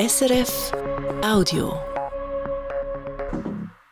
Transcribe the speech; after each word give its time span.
SRF 0.00 0.70
Audio. 1.24 1.76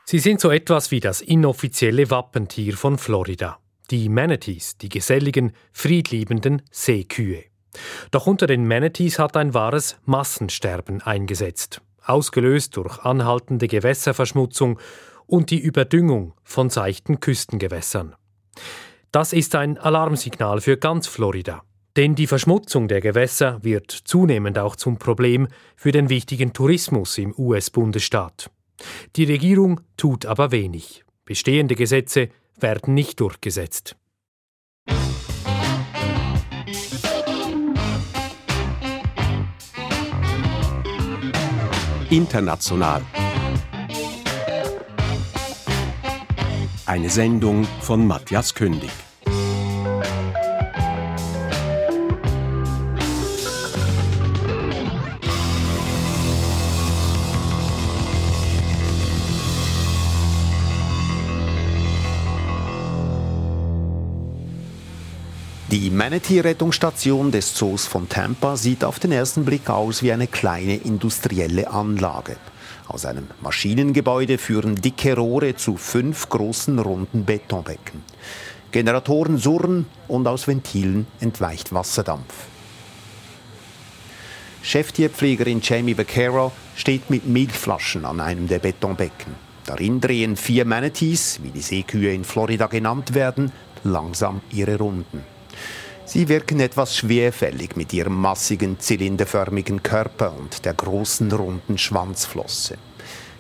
Sie 0.05 0.21
sind 0.21 0.41
so 0.41 0.53
etwas 0.53 0.93
wie 0.93 1.01
das 1.01 1.21
inoffizielle 1.21 2.09
Wappentier 2.13 2.77
von 2.77 2.97
Florida. 2.97 3.59
Die 3.91 4.09
Manatees, 4.09 4.79
die 4.79 4.89
geselligen, 4.89 5.51
friedliebenden 5.73 6.63
Seekühe. 6.71 7.43
Doch 8.13 8.29
unter 8.29 8.47
den 8.47 8.69
Manatees 8.69 9.19
hat 9.19 9.37
ein 9.37 9.53
wahres 9.53 9.97
Massensterben 10.05 11.03
eingesetzt, 11.03 11.83
ausgelöst 12.05 12.77
durch 12.77 13.01
anhaltende 13.01 13.67
Gewässerverschmutzung 13.67 14.79
und 15.27 15.51
die 15.51 15.59
Überdüngung 15.59 16.35
von 16.45 16.71
seichten 16.71 17.19
Küstengewässern. 17.19 18.15
Das 19.11 19.33
ist 19.33 19.57
ein 19.57 19.77
Alarmsignal 19.77 20.61
für 20.61 20.77
ganz 20.77 21.09
Florida. 21.09 21.65
Denn 21.97 22.15
die 22.15 22.27
Verschmutzung 22.27 22.89
der 22.89 23.01
Gewässer 23.01 23.65
wird 23.65 23.91
zunehmend 23.91 24.59
auch 24.59 24.77
zum 24.77 24.99
Problem 24.99 25.49
für 25.77 25.93
den 25.93 26.11
wichtigen 26.11 26.53
Tourismus 26.53 27.17
im 27.17 27.35
US-Bundesstaat. 27.39 28.51
Die 29.17 29.25
Regierung 29.25 29.81
tut 29.97 30.27
aber 30.27 30.51
wenig. 30.51 31.05
Bestehende 31.25 31.75
Gesetze 31.75 32.29
werden 32.61 32.93
nicht 32.93 33.19
durchgesetzt. 33.21 33.97
International. 42.11 43.03
Eine 46.85 47.11
Sendung 47.11 47.65
von 47.81 48.07
Matthias 48.07 48.55
Kündig. 48.55 49.06
Die 65.77 65.91
Manatee-Rettungsstation 65.91 67.31
des 67.31 67.53
Zoos 67.53 67.87
von 67.87 68.09
Tampa 68.09 68.57
sieht 68.57 68.83
auf 68.83 68.99
den 68.99 69.13
ersten 69.13 69.45
Blick 69.45 69.69
aus 69.69 70.03
wie 70.03 70.11
eine 70.11 70.27
kleine 70.27 70.77
industrielle 70.77 71.71
Anlage. 71.71 72.37
Aus 72.89 73.05
einem 73.05 73.27
Maschinengebäude 73.43 74.39
führen 74.39 74.77
dicke 74.77 75.15
Rohre 75.15 75.55
zu 75.55 75.77
fünf 75.77 76.31
großen 76.31 76.79
runden 76.79 77.27
Betonbecken. 77.27 78.03
Generatoren 78.73 79.37
surren 79.37 79.85
und 80.09 80.27
aus 80.27 80.49
Ventilen 80.49 81.07
entweicht 81.21 81.75
Wasserdampf. 81.75 82.47
Cheftierpflegerin 84.63 85.61
Jamie 85.63 85.99
Vaquero 85.99 86.53
steht 86.75 87.11
mit 87.11 87.27
Milchflaschen 87.27 88.07
an 88.07 88.21
einem 88.21 88.49
der 88.49 88.61
Betonbecken. 88.61 89.35
Darin 89.67 90.01
drehen 90.01 90.37
vier 90.37 90.65
Manatees, 90.65 91.41
wie 91.43 91.51
die 91.51 91.61
Seekühe 91.61 92.15
in 92.15 92.25
Florida 92.25 92.67
genannt 92.67 93.13
werden, 93.13 93.53
langsam 93.85 94.41
ihre 94.51 94.79
Runden. 94.79 95.36
Sie 96.07 96.29
wirken 96.29 96.61
etwas 96.61 96.97
schwerfällig 96.97 97.77
mit 97.77 97.93
ihrem 97.93 98.15
massigen, 98.15 98.79
zylinderförmigen 98.79 99.83
Körper 99.83 100.33
und 100.39 100.65
der 100.65 100.73
großen, 100.73 101.33
runden 101.33 101.79
Schwanzflosse. 101.79 102.79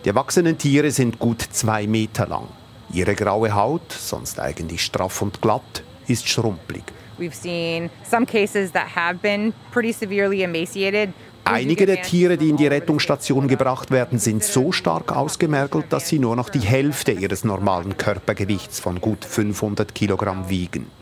Die 0.05 0.09
erwachsenen 0.09 0.59
Tiere 0.59 0.91
sind 0.91 1.21
gut 1.21 1.43
zwei 1.43 1.87
Meter 1.87 2.27
lang. 2.27 2.49
Ihre 2.93 3.15
graue 3.15 3.55
Haut, 3.55 3.93
sonst 3.93 4.41
eigentlich 4.41 4.83
straff 4.83 5.23
und 5.23 5.41
glatt, 5.41 5.85
ist 6.09 6.29
schrumpelig. 6.29 6.83
Einige 11.45 11.87
der 11.87 12.03
Tiere, 12.03 12.37
die 12.37 12.51
in 12.51 12.57
die 12.57 12.67
Rettungsstation 12.67 13.47
gebracht 13.47 13.93
werden, 13.93 14.19
sind 14.19 14.43
so 14.43 14.73
stark 14.73 15.13
ausgemergelt, 15.15 15.87
dass 15.91 16.09
sie 16.09 16.19
nur 16.19 16.35
noch 16.35 16.49
die 16.49 16.59
Hälfte 16.59 17.13
ihres 17.13 17.45
normalen 17.45 17.97
Körpergewichts 17.97 18.81
von 18.81 19.01
gut 19.01 19.25
500 19.25 19.95
Kilogramm 19.95 20.49
wiegen. 20.49 20.96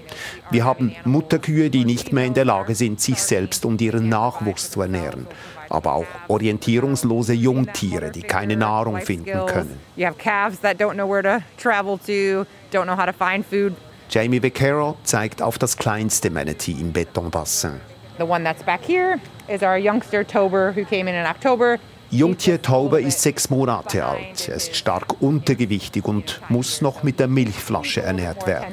Wir 0.50 0.65
haben 0.65 0.94
Mutterkühe, 1.04 1.70
die 1.70 1.84
nicht 1.84 2.12
mehr 2.12 2.26
in 2.26 2.34
der 2.34 2.44
Lage 2.44 2.75
sind, 2.75 3.00
sich 3.00 3.22
selbst 3.22 3.65
und 3.65 3.81
ihren 3.81 4.09
Nachwuchs 4.09 4.70
zu 4.70 4.82
ernähren. 4.82 5.26
Aber 5.70 5.94
auch 5.94 6.06
orientierungslose 6.28 7.32
Jungtiere, 7.32 8.10
die 8.10 8.22
keine 8.22 8.56
Nahrung 8.56 9.00
finden 9.00 9.47
können. 9.47 9.78
Jamie 14.10 14.43
Vaquero 14.43 14.97
zeigt 15.03 15.43
auf 15.43 15.59
das 15.59 15.76
kleinste 15.76 16.31
Manatee 16.31 16.76
im 16.78 16.93
Betonbassin. 16.93 17.81
The 18.19 18.25
one 18.25 18.44
that's 18.44 18.62
back 18.62 18.81
here 18.87 19.19
is 19.48 19.62
our 19.62 19.76
youngster 19.76 20.25
Tober 20.25 20.72
who 20.72 20.84
came 20.84 21.09
in 21.09 21.16
in 21.16 21.26
October. 21.26 21.78
Jungtier 22.14 22.62
Tauber 22.62 23.00
ist 23.00 23.22
sechs 23.22 23.50
Monate 23.50 24.04
alt. 24.04 24.48
Er 24.48 24.54
ist 24.54 24.76
stark 24.76 25.20
untergewichtig 25.20 26.04
und 26.04 26.41
muss 26.48 26.80
noch 26.80 27.02
mit 27.02 27.19
der 27.19 27.26
Milchflasche 27.26 28.02
ernährt 28.02 28.47
werden. 28.47 28.66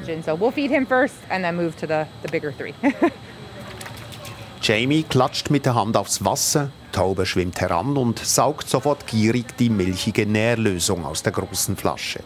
Jamie 4.62 5.02
klatscht 5.02 5.50
mit 5.50 5.66
der 5.66 5.74
Hand 5.74 5.96
aufs 5.96 6.24
Wasser, 6.24 6.70
Tauber 6.92 7.26
schwimmt 7.26 7.60
heran 7.60 7.96
und 7.96 8.20
saugt 8.20 8.68
sofort 8.68 9.08
gierig 9.08 9.56
die 9.56 9.70
milchige 9.70 10.24
Nährlösung 10.24 11.04
aus 11.04 11.24
der 11.24 11.32
großen 11.32 11.76
Flasche. 11.76 12.20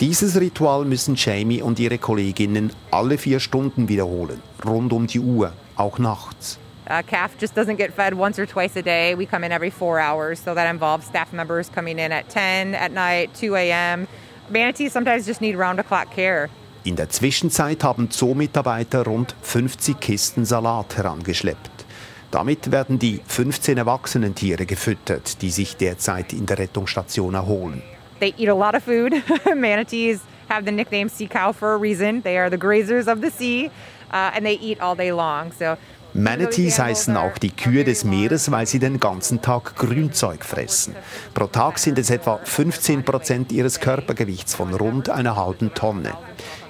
Dieses 0.00 0.40
Ritual 0.40 0.84
müssen 0.84 1.14
Jamie 1.14 1.62
und 1.62 1.78
ihre 1.78 1.98
Kolleginnen 1.98 2.72
alle 2.90 3.16
vier 3.16 3.38
Stunden 3.38 3.88
wiederholen, 3.88 4.42
rund 4.64 4.92
um 4.92 5.06
die 5.06 5.20
Uhr, 5.20 5.52
auch 5.76 6.00
nachts. 6.00 6.58
A 6.92 7.02
calf 7.02 7.38
just 7.38 7.54
doesn't 7.54 7.76
get 7.76 7.94
fed 7.94 8.12
once 8.12 8.38
or 8.38 8.44
twice 8.44 8.76
a 8.76 8.82
day. 8.82 9.14
We 9.14 9.24
come 9.24 9.44
in 9.44 9.50
every 9.50 9.70
four 9.70 9.98
hours, 9.98 10.38
so 10.38 10.52
that 10.54 10.68
involves 10.68 11.06
staff 11.06 11.32
members 11.32 11.70
coming 11.70 11.98
in 11.98 12.12
at 12.12 12.28
10 12.28 12.74
at 12.74 12.92
night, 12.92 13.34
2 13.34 13.54
a.m. 13.56 14.06
Manatees 14.50 14.92
sometimes 14.92 15.24
just 15.24 15.40
need 15.40 15.56
round-the-clock 15.56 16.10
care. 16.14 16.50
In 16.84 16.96
der 16.96 17.08
Zwischenzeit 17.08 17.82
haben 17.82 18.10
Zoomitarbeiter 18.10 19.06
rund 19.06 19.34
50 19.40 20.00
Kisten 20.00 20.44
Salat 20.44 20.94
herangeschleppt. 20.98 21.86
Damit 22.30 22.70
werden 22.70 22.98
die 22.98 23.22
15 23.26 23.78
erwachsenen 23.78 24.34
Tiere 24.34 24.66
gefüttert, 24.66 25.40
die 25.40 25.50
sich 25.50 25.78
derzeit 25.78 26.34
in 26.34 26.44
der 26.44 26.58
Rettungsstation 26.58 27.32
erholen. 27.32 27.82
They 28.20 28.34
eat 28.36 28.50
a 28.50 28.54
lot 28.54 28.74
of 28.74 28.84
food. 28.84 29.14
Manatees 29.56 30.20
have 30.50 30.66
the 30.66 30.72
nickname 30.72 31.08
sea 31.08 31.26
cow 31.26 31.52
for 31.52 31.72
a 31.72 31.78
reason. 31.78 32.20
They 32.20 32.36
are 32.36 32.50
the 32.50 32.58
grazers 32.58 33.08
of 33.08 33.22
the 33.22 33.30
sea, 33.30 33.70
uh, 34.12 34.32
and 34.34 34.44
they 34.44 34.58
eat 34.60 34.78
all 34.82 34.94
day 34.94 35.10
long. 35.10 35.52
So 35.52 35.78
Manatees 36.14 36.78
heißen 36.78 37.16
auch 37.16 37.38
die 37.38 37.50
Kühe 37.50 37.84
des 37.84 38.04
Meeres, 38.04 38.50
weil 38.50 38.66
sie 38.66 38.78
den 38.78 39.00
ganzen 39.00 39.40
Tag 39.40 39.76
Grünzeug 39.76 40.44
fressen. 40.44 40.94
Pro 41.32 41.46
Tag 41.46 41.78
sind 41.78 41.98
es 41.98 42.10
etwa 42.10 42.38
15 42.44 43.02
Prozent 43.02 43.50
ihres 43.50 43.80
Körpergewichts 43.80 44.54
von 44.54 44.74
rund 44.74 45.08
einer 45.08 45.36
halben 45.36 45.72
Tonne. 45.72 46.12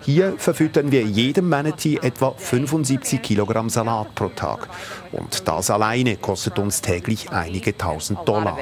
Hier 0.02 0.34
verfüttern 0.38 0.92
wir 0.92 1.02
jedem 1.02 1.48
Manatee 1.48 1.98
etwa 2.02 2.34
75 2.36 3.20
Kilogramm 3.20 3.68
Salat 3.68 4.14
pro 4.14 4.28
Tag. 4.28 4.68
Und 5.10 5.48
das 5.48 5.70
alleine 5.70 6.16
kostet 6.16 6.60
uns 6.60 6.80
täglich 6.80 7.30
einige 7.30 7.76
tausend 7.76 8.20
Dollar. 8.26 8.56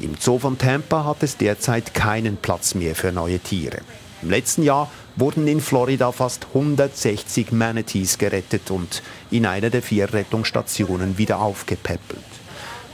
Im 0.00 0.14
Zoo 0.16 0.38
von 0.38 0.56
Tampa 0.56 1.04
hat 1.04 1.24
es 1.24 1.36
derzeit 1.36 1.92
keinen 1.92 2.36
Platz 2.36 2.76
mehr 2.76 2.94
für 2.94 3.10
neue 3.10 3.40
Tiere. 3.40 3.78
Im 4.22 4.30
letzten 4.30 4.62
Jahr 4.62 4.90
wurden 5.16 5.46
in 5.46 5.60
Florida 5.60 6.10
fast 6.12 6.46
160 6.52 7.52
Manatees 7.52 8.18
gerettet 8.18 8.70
und 8.70 9.02
in 9.30 9.46
einer 9.46 9.70
der 9.70 9.82
vier 9.82 10.12
Rettungsstationen 10.12 11.18
wieder 11.18 11.40
aufgepäppelt. 11.40 12.24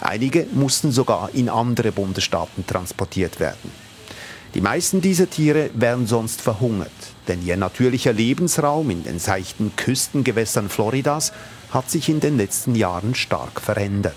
Einige 0.00 0.46
mussten 0.52 0.92
sogar 0.92 1.30
in 1.32 1.48
andere 1.48 1.92
Bundesstaaten 1.92 2.66
transportiert 2.66 3.40
werden. 3.40 3.70
Die 4.54 4.60
meisten 4.60 5.00
dieser 5.00 5.28
Tiere 5.28 5.70
wären 5.74 6.06
sonst 6.06 6.40
verhungert, 6.40 6.92
denn 7.26 7.44
ihr 7.44 7.56
natürlicher 7.56 8.12
Lebensraum 8.12 8.90
in 8.90 9.02
den 9.02 9.18
seichten 9.18 9.74
Küstengewässern 9.76 10.68
Floridas 10.68 11.32
hat 11.70 11.90
sich 11.90 12.08
in 12.08 12.20
den 12.20 12.36
letzten 12.36 12.74
Jahren 12.74 13.14
stark 13.14 13.60
verändert. 13.60 14.14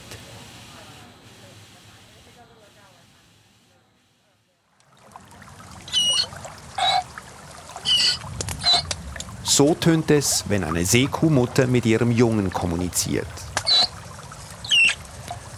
So 9.58 9.74
tönt 9.74 10.12
es, 10.12 10.44
wenn 10.50 10.64
eine 10.64 10.86
Seekuhmutter 10.86 11.66
mit 11.66 11.84
ihrem 11.88 12.12
Jungen 12.12 12.54
kommuniziert. 12.54 13.26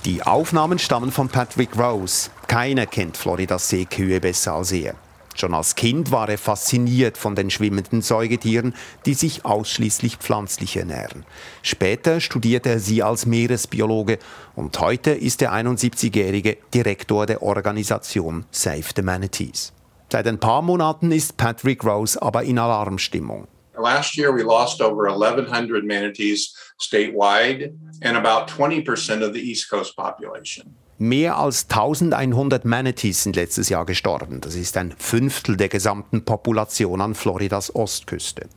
Die 0.05 0.23
Aufnahmen 0.23 0.79
stammen 0.79 1.11
von 1.11 1.27
Patrick 1.27 1.77
Rose. 1.77 2.29
Keiner 2.47 2.85
kennt 2.85 3.17
Floridas 3.17 3.67
Seekühe 3.67 4.21
besser 4.21 4.53
als 4.53 4.71
er. 4.71 4.95
Schon 5.35 5.53
als 5.53 5.75
Kind 5.75 6.11
war 6.11 6.29
er 6.29 6.37
fasziniert 6.37 7.17
von 7.17 7.35
den 7.35 7.49
schwimmenden 7.49 8.01
Säugetieren, 8.01 8.73
die 9.05 9.15
sich 9.15 9.43
ausschließlich 9.43 10.15
pflanzlich 10.15 10.77
ernähren. 10.77 11.25
Später 11.61 12.21
studierte 12.21 12.69
er 12.69 12.79
sie 12.79 13.03
als 13.03 13.25
Meeresbiologe 13.25 14.17
und 14.55 14.79
heute 14.79 15.11
ist 15.11 15.41
der 15.41 15.51
71-jährige 15.51 16.55
Direktor 16.73 17.25
der 17.25 17.43
Organisation 17.43 18.45
Save 18.49 18.85
the 18.95 19.01
Manatees. 19.01 19.73
Seit 20.09 20.25
ein 20.25 20.39
paar 20.39 20.61
Monaten 20.61 21.11
ist 21.11 21.35
Patrick 21.35 21.83
Rose 21.83 22.21
aber 22.21 22.43
in 22.43 22.59
Alarmstimmung. 22.59 23.49
Last 23.79 24.17
year, 24.17 24.35
we 24.35 24.43
lost 24.43 24.81
over 24.81 25.09
1,100 25.09 25.85
manatees 25.85 26.53
statewide 26.79 27.73
and 28.01 28.17
about 28.17 28.47
20% 28.47 29.25
of 29.25 29.33
the 29.33 29.39
East 29.39 29.69
Coast 29.69 29.95
population. 29.95 30.75
Mehr 31.01 31.37
als 31.37 31.67
1100 31.69 32.65
Manatees 32.65 33.23
sind 33.23 33.37
letztes 33.37 33.69
Jahr 33.69 33.85
gestorben. 33.85 34.41
Das 34.41 34.55
ist 34.55 34.75
ein 34.75 34.93
Fünftel 34.97 35.55
der 35.55 35.69
gesamten 35.69 36.25
Population 36.25 36.99
an 36.99 37.15
Floridas 37.15 37.73
Ostküste. 37.73 38.49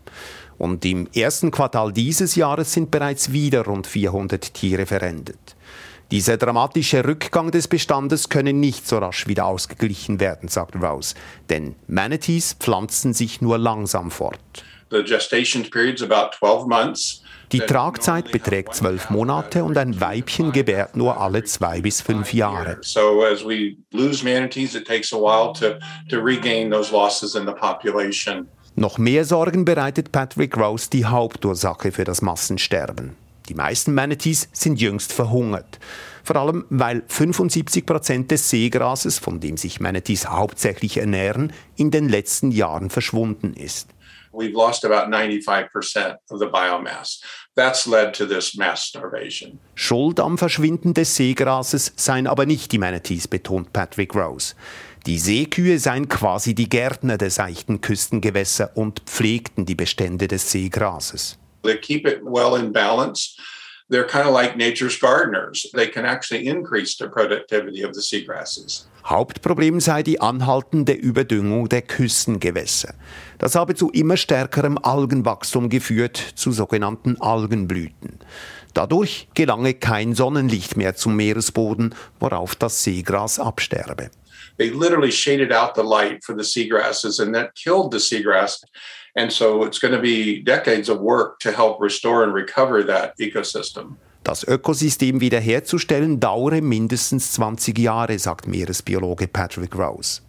Und 0.59 0.85
im 0.85 1.09
ersten 1.15 1.53
Quartal 1.53 1.93
dieses 1.93 2.35
Jahres 2.35 2.73
sind 2.73 2.91
bereits 2.91 3.31
wieder 3.31 3.65
rund 3.65 3.87
400 3.87 4.55
Tiere 4.55 4.87
verendet. 4.87 5.55
Dieser 6.11 6.37
dramatische 6.37 7.07
Rückgang 7.07 7.53
des 7.53 7.69
Bestandes 7.69 8.29
könne 8.29 8.53
nicht 8.53 8.89
so 8.89 8.99
rasch 8.99 9.29
wieder 9.29 9.47
ausgeglichen 9.47 10.19
werden, 10.19 10.49
sagt 10.49 10.75
Rose. 10.75 11.15
Denn 11.49 11.77
Manatees 11.87 12.55
pflanzen 12.55 13.15
sich 13.15 13.41
nur 13.41 13.57
langsam 13.57 14.11
fort. 14.11 14.65
The 14.93 15.03
gestation 15.03 15.63
period's 15.71 16.03
about 16.03 16.37
12 16.39 16.67
months. 16.67 17.23
Die 17.51 17.61
Tragzeit 17.61 18.31
beträgt 18.31 18.75
zwölf 18.75 19.09
Monate 19.09 19.65
und 19.65 19.79
ein 19.79 19.99
Weibchen 20.01 20.53
gebärt 20.53 20.97
nur 20.97 21.19
alle 21.19 21.45
zwei 21.45 21.81
bis 21.81 22.03
fünf 22.03 22.35
Jahre. 22.35 22.77
So 22.83 23.23
as 23.25 23.43
we 23.43 23.77
lose 23.91 24.23
manatees, 24.23 24.75
it 24.75 24.87
takes 24.87 25.13
a 25.15 25.17
while 25.17 25.55
to, 25.55 25.79
to 26.11 26.23
regain 26.23 26.71
those 26.71 26.93
losses 26.93 27.35
in 27.35 27.47
the 27.47 27.53
population. 27.53 28.47
Noch 28.75 28.99
mehr 28.99 29.25
Sorgen 29.25 29.65
bereitet 29.65 30.13
Patrick 30.13 30.59
Rose 30.59 30.91
die 30.91 31.07
Hauptursache 31.07 31.91
für 31.91 32.05
das 32.05 32.21
Massensterben. 32.21 33.17
Die 33.49 33.55
meisten 33.55 33.95
Manatees 33.95 34.49
sind 34.53 34.79
jüngst 34.79 35.13
verhungert. 35.15 35.79
Vor 36.25 36.37
allem, 36.37 36.67
weil 36.69 37.03
75 37.09 37.87
Prozent 37.87 38.31
des 38.31 38.51
Seegrases, 38.51 39.19
von 39.19 39.41
dem 39.41 39.57
sich 39.57 39.81
Manatees 39.81 40.29
hauptsächlich 40.29 40.99
ernähren, 40.99 41.53
in 41.77 41.91
den 41.91 42.11
letzten 42.11 42.51
Jahren 42.51 42.91
verschwunden 42.91 43.55
ist. 43.55 43.89
We've 44.33 44.55
lost 44.55 44.85
about 44.85 45.09
95% 45.13 46.17
of 46.31 46.39
the 46.39 46.47
biomass. 46.47 47.23
That's 47.55 47.87
led 47.87 48.15
to 48.15 48.27
this 48.27 48.57
mass 48.57 48.85
starvation. 48.85 49.59
Schuld 49.75 50.21
am 50.21 50.39
Verschwinden 50.39 50.95
des 50.95 51.15
Seegrases 51.17 51.93
seien 51.97 52.27
aber 52.27 52.47
nicht 52.47 52.73
die 52.73 52.79
Manatees, 52.79 53.29
betont 53.29 53.73
Patrick 53.73 54.15
Rose. 54.15 54.55
Die 55.07 55.19
Seekühe 55.19 55.79
seien 55.79 56.09
quasi 56.09 56.55
die 56.55 56.69
Gärtner 56.69 57.19
der 57.19 57.31
seichten 57.31 57.81
Küstengewässer 57.81 58.71
und 58.77 59.01
pflegten 59.01 59.67
die 59.67 59.75
Bestände 59.75 60.29
des 60.29 60.51
Seegrases. 60.51 61.39
They 61.63 61.77
keep 61.77 62.07
it 62.07 62.21
well 62.23 62.59
in 62.59 62.73
balance. 62.73 63.37
They're 63.93 64.07
kind 64.07 64.27
of 64.27 64.33
like 64.33 64.57
nature's 64.57 64.99
gardeners. 64.99 65.71
They 65.75 65.87
can 65.87 66.07
actually 66.07 66.47
increase 66.47 66.97
the 66.97 67.09
productivity 67.09 67.83
of 67.85 67.93
the 67.93 68.01
seagrasses. 68.01 68.87
Hauptproblem 69.05 69.81
sei 69.81 70.03
die 70.03 70.19
anhaltende 70.19 70.95
Überdüngung 70.95 71.69
der 71.69 71.83
Küstengewässer. 71.83 72.95
Das 73.37 73.55
habe 73.55 73.75
zu 73.75 73.91
immer 73.91 74.17
stärkerem 74.17 74.79
Algenwachstum 74.79 75.69
geführt, 75.69 76.17
zu 76.17 76.53
sogenannten 76.53 77.21
Algenblüten. 77.21 78.19
Dadurch 78.73 79.29
gelange 79.35 79.75
kein 79.75 80.15
Sonnenlicht 80.15 80.79
mehr 80.79 80.95
zum 80.95 81.15
Meeresboden, 81.15 81.95
worauf 82.19 82.55
das 82.55 82.83
Seegras 82.83 83.39
absterbe. 83.39 84.11
They 84.57 84.71
literally 84.71 85.13
shaded 85.13 85.53
out 85.53 85.75
the 85.75 85.83
light 85.83 86.25
for 86.25 86.35
the 86.35 86.45
seagrasses 86.45 87.21
and 87.21 87.35
that 87.35 87.55
killed 87.55 87.93
the 87.93 87.99
seagrass. 87.99 88.63
And 89.15 89.31
so 89.31 89.65
it's 89.65 89.79
going 89.79 89.95
to 89.95 90.01
be 90.01 90.43
decades 90.43 90.89
of 90.89 91.01
work 91.01 91.39
to 91.41 91.53
help 91.53 91.81
restore 91.81 92.25
and 92.25 92.33
recover 92.33 92.85
that 92.87 93.15
ecosystem. 93.19 93.97
Das 94.25 94.45
Ökosystem 94.45 95.21
wiederherzustellen 95.21 96.21
dauere 96.21 96.61
mindestens 96.61 97.33
20 97.33 97.79
Jahre, 97.79 98.19
sagt 98.19 98.47
Meeresbiologe 98.47 99.27
Patrick 99.27 99.77
Rose. 99.77 100.23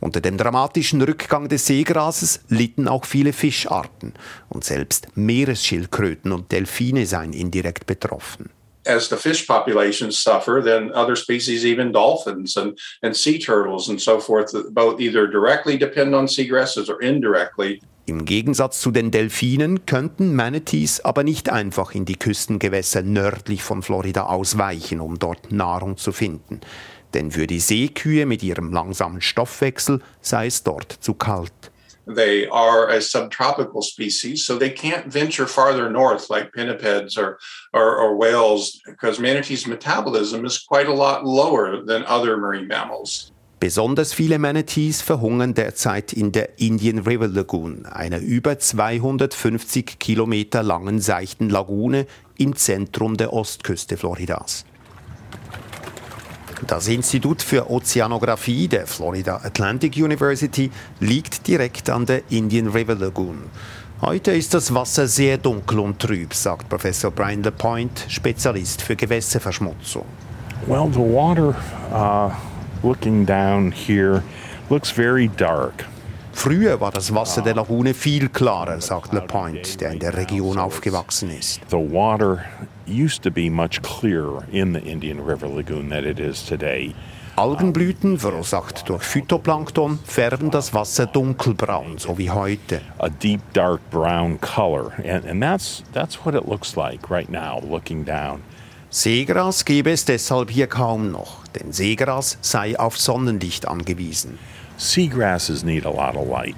Unter 0.00 0.20
dem 0.20 0.38
dramatischen 0.38 1.02
Rückgang 1.02 1.48
des 1.48 1.66
Seegrases 1.66 2.40
litten 2.48 2.86
auch 2.86 3.04
viele 3.04 3.32
Fischarten 3.32 4.14
und 4.48 4.62
selbst 4.62 5.08
Meeresschildkröten 5.16 6.30
und 6.30 6.52
Delfine 6.52 7.06
seien 7.06 7.32
indirekt 7.32 7.86
betroffen. 7.86 8.50
As 8.86 9.08
the 9.08 9.16
fish 9.16 9.46
populations 9.46 10.22
suffer, 10.22 10.62
then 10.62 10.92
other 10.92 11.16
species, 11.16 11.64
even 11.64 11.92
dolphins 11.92 12.56
and, 12.56 12.78
and 13.02 13.14
sea 13.14 13.38
turtles 13.38 13.88
and 13.90 14.00
so 14.00 14.20
forth, 14.20 14.52
both 14.70 15.00
either 15.00 15.26
directly 15.26 15.76
depend 15.76 16.14
on 16.14 16.26
seagrasses 16.26 16.88
or 16.88 17.02
indirectly. 17.02 17.82
Im 18.08 18.24
Gegensatz 18.24 18.80
zu 18.80 18.90
den 18.90 19.10
Delfinen 19.10 19.84
könnten 19.84 20.34
Manatees 20.34 21.04
aber 21.04 21.24
nicht 21.24 21.50
einfach 21.50 21.94
in 21.94 22.06
die 22.06 22.16
Küstengewässer 22.16 23.02
nördlich 23.02 23.62
von 23.62 23.82
Florida 23.82 24.24
ausweichen, 24.24 25.02
um 25.02 25.18
dort 25.18 25.52
Nahrung 25.52 25.98
zu 25.98 26.12
finden. 26.12 26.62
Denn 27.12 27.30
für 27.32 27.46
die 27.46 27.60
Seekühe 27.60 28.24
mit 28.24 28.42
ihrem 28.42 28.72
langsamen 28.72 29.20
Stoffwechsel 29.20 30.00
sei 30.22 30.46
es 30.46 30.62
dort 30.62 30.90
zu 30.90 31.12
kalt. 31.12 31.52
They 32.06 32.48
are 32.48 32.88
a 32.88 33.02
subtropical 33.02 33.82
species, 33.82 34.46
so 34.46 34.56
they 34.56 34.70
can't 34.70 35.12
venture 35.12 35.46
farther 35.46 35.90
north 35.90 36.30
like 36.30 36.50
pinnipeds 36.54 37.18
or, 37.18 37.38
or, 37.74 37.98
or 37.98 38.18
whales 38.18 38.80
because 38.86 39.20
manatees' 39.20 39.66
metabolism 39.66 40.46
is 40.46 40.64
quite 40.66 40.88
a 40.88 40.94
lot 40.94 41.26
lower 41.26 41.84
than 41.84 42.06
other 42.06 42.38
marine 42.38 42.66
mammals. 42.66 43.32
Besonders 43.60 44.12
viele 44.12 44.38
Manatees 44.38 45.02
verhungern 45.02 45.52
derzeit 45.52 46.12
in 46.12 46.30
der 46.30 46.60
Indian 46.60 47.00
River 47.00 47.26
Lagoon, 47.26 47.86
einer 47.86 48.18
über 48.18 48.60
250 48.60 49.98
Kilometer 49.98 50.62
langen 50.62 51.00
seichten 51.00 51.50
Lagune 51.50 52.06
im 52.36 52.54
Zentrum 52.54 53.16
der 53.16 53.32
Ostküste 53.32 53.96
Floridas. 53.96 54.64
Das 56.68 56.86
Institut 56.86 57.42
für 57.42 57.68
Ozeanographie 57.68 58.68
der 58.68 58.86
Florida 58.86 59.40
Atlantic 59.42 59.96
University 59.96 60.70
liegt 61.00 61.46
direkt 61.48 61.90
an 61.90 62.06
der 62.06 62.22
Indian 62.30 62.68
River 62.68 62.94
Lagoon. 62.94 63.42
Heute 64.00 64.30
ist 64.30 64.54
das 64.54 64.72
Wasser 64.72 65.08
sehr 65.08 65.36
dunkel 65.36 65.80
und 65.80 65.98
trüb, 65.98 66.32
sagt 66.32 66.68
Professor 66.68 67.10
Brian 67.10 67.42
LePoint, 67.42 68.06
Spezialist 68.06 68.82
für 68.82 68.94
Gewässerverschmutzung. 68.94 70.04
Well, 70.66 70.88
the 70.92 71.00
water 71.00 71.54
uh, 71.92 72.30
looking 72.82 73.24
down 73.24 73.72
here 73.72 74.22
looks 74.70 74.90
very 74.90 75.28
dark. 75.28 75.84
Früher 76.32 76.80
war 76.80 76.92
das 76.92 77.12
Wasser 77.12 77.42
der 77.42 77.54
Lagune 77.54 77.94
viel 77.94 78.28
klarer, 78.28 78.80
sagt 78.80 79.12
LePoint, 79.12 79.80
der 79.80 79.90
in 79.90 79.98
der 79.98 80.16
Region 80.16 80.56
aufgewachsen 80.56 81.30
ist. 81.30 81.60
The 81.68 81.76
water 81.76 82.44
used 82.86 83.22
to 83.24 83.30
be 83.30 83.50
much 83.50 83.82
clearer 83.82 84.44
in 84.52 84.72
the 84.72 84.80
Indian 84.80 85.18
River 85.18 85.48
Lagoon 85.48 85.90
than 85.90 86.04
it 86.04 86.20
is 86.20 86.44
today. 86.44 86.94
Algenblüten, 87.34 88.18
verursacht 88.18 88.88
durch 88.88 89.02
Phytoplankton, 89.02 89.98
färben 90.04 90.50
das 90.50 90.74
Wasser 90.74 91.06
dunkelbraun, 91.06 91.98
so 91.98 92.18
wie 92.18 92.30
heute. 92.30 92.80
A 92.98 93.08
deep 93.08 93.40
dark 93.52 93.80
brown 93.90 94.40
color. 94.40 94.92
And, 95.04 95.24
and 95.24 95.42
that's, 95.42 95.84
that's 95.92 96.24
what 96.24 96.34
it 96.34 96.48
looks 96.48 96.76
like 96.76 97.10
right 97.10 97.28
now, 97.28 97.60
looking 97.60 98.04
down. 98.04 98.42
Seegras 98.90 99.66
gäbe 99.66 99.90
es 99.90 100.06
deshalb 100.06 100.50
hier 100.50 100.66
kaum 100.66 101.10
noch, 101.10 101.46
denn 101.48 101.72
Seegras 101.72 102.38
sei 102.40 102.78
auf 102.78 102.98
Sonnenlicht 102.98 103.68
angewiesen. 103.68 104.38
Seagrasses 104.78 105.62
need 105.62 105.84
a 105.84 105.90
lot 105.90 106.16
of 106.16 106.26
light. 106.26 106.56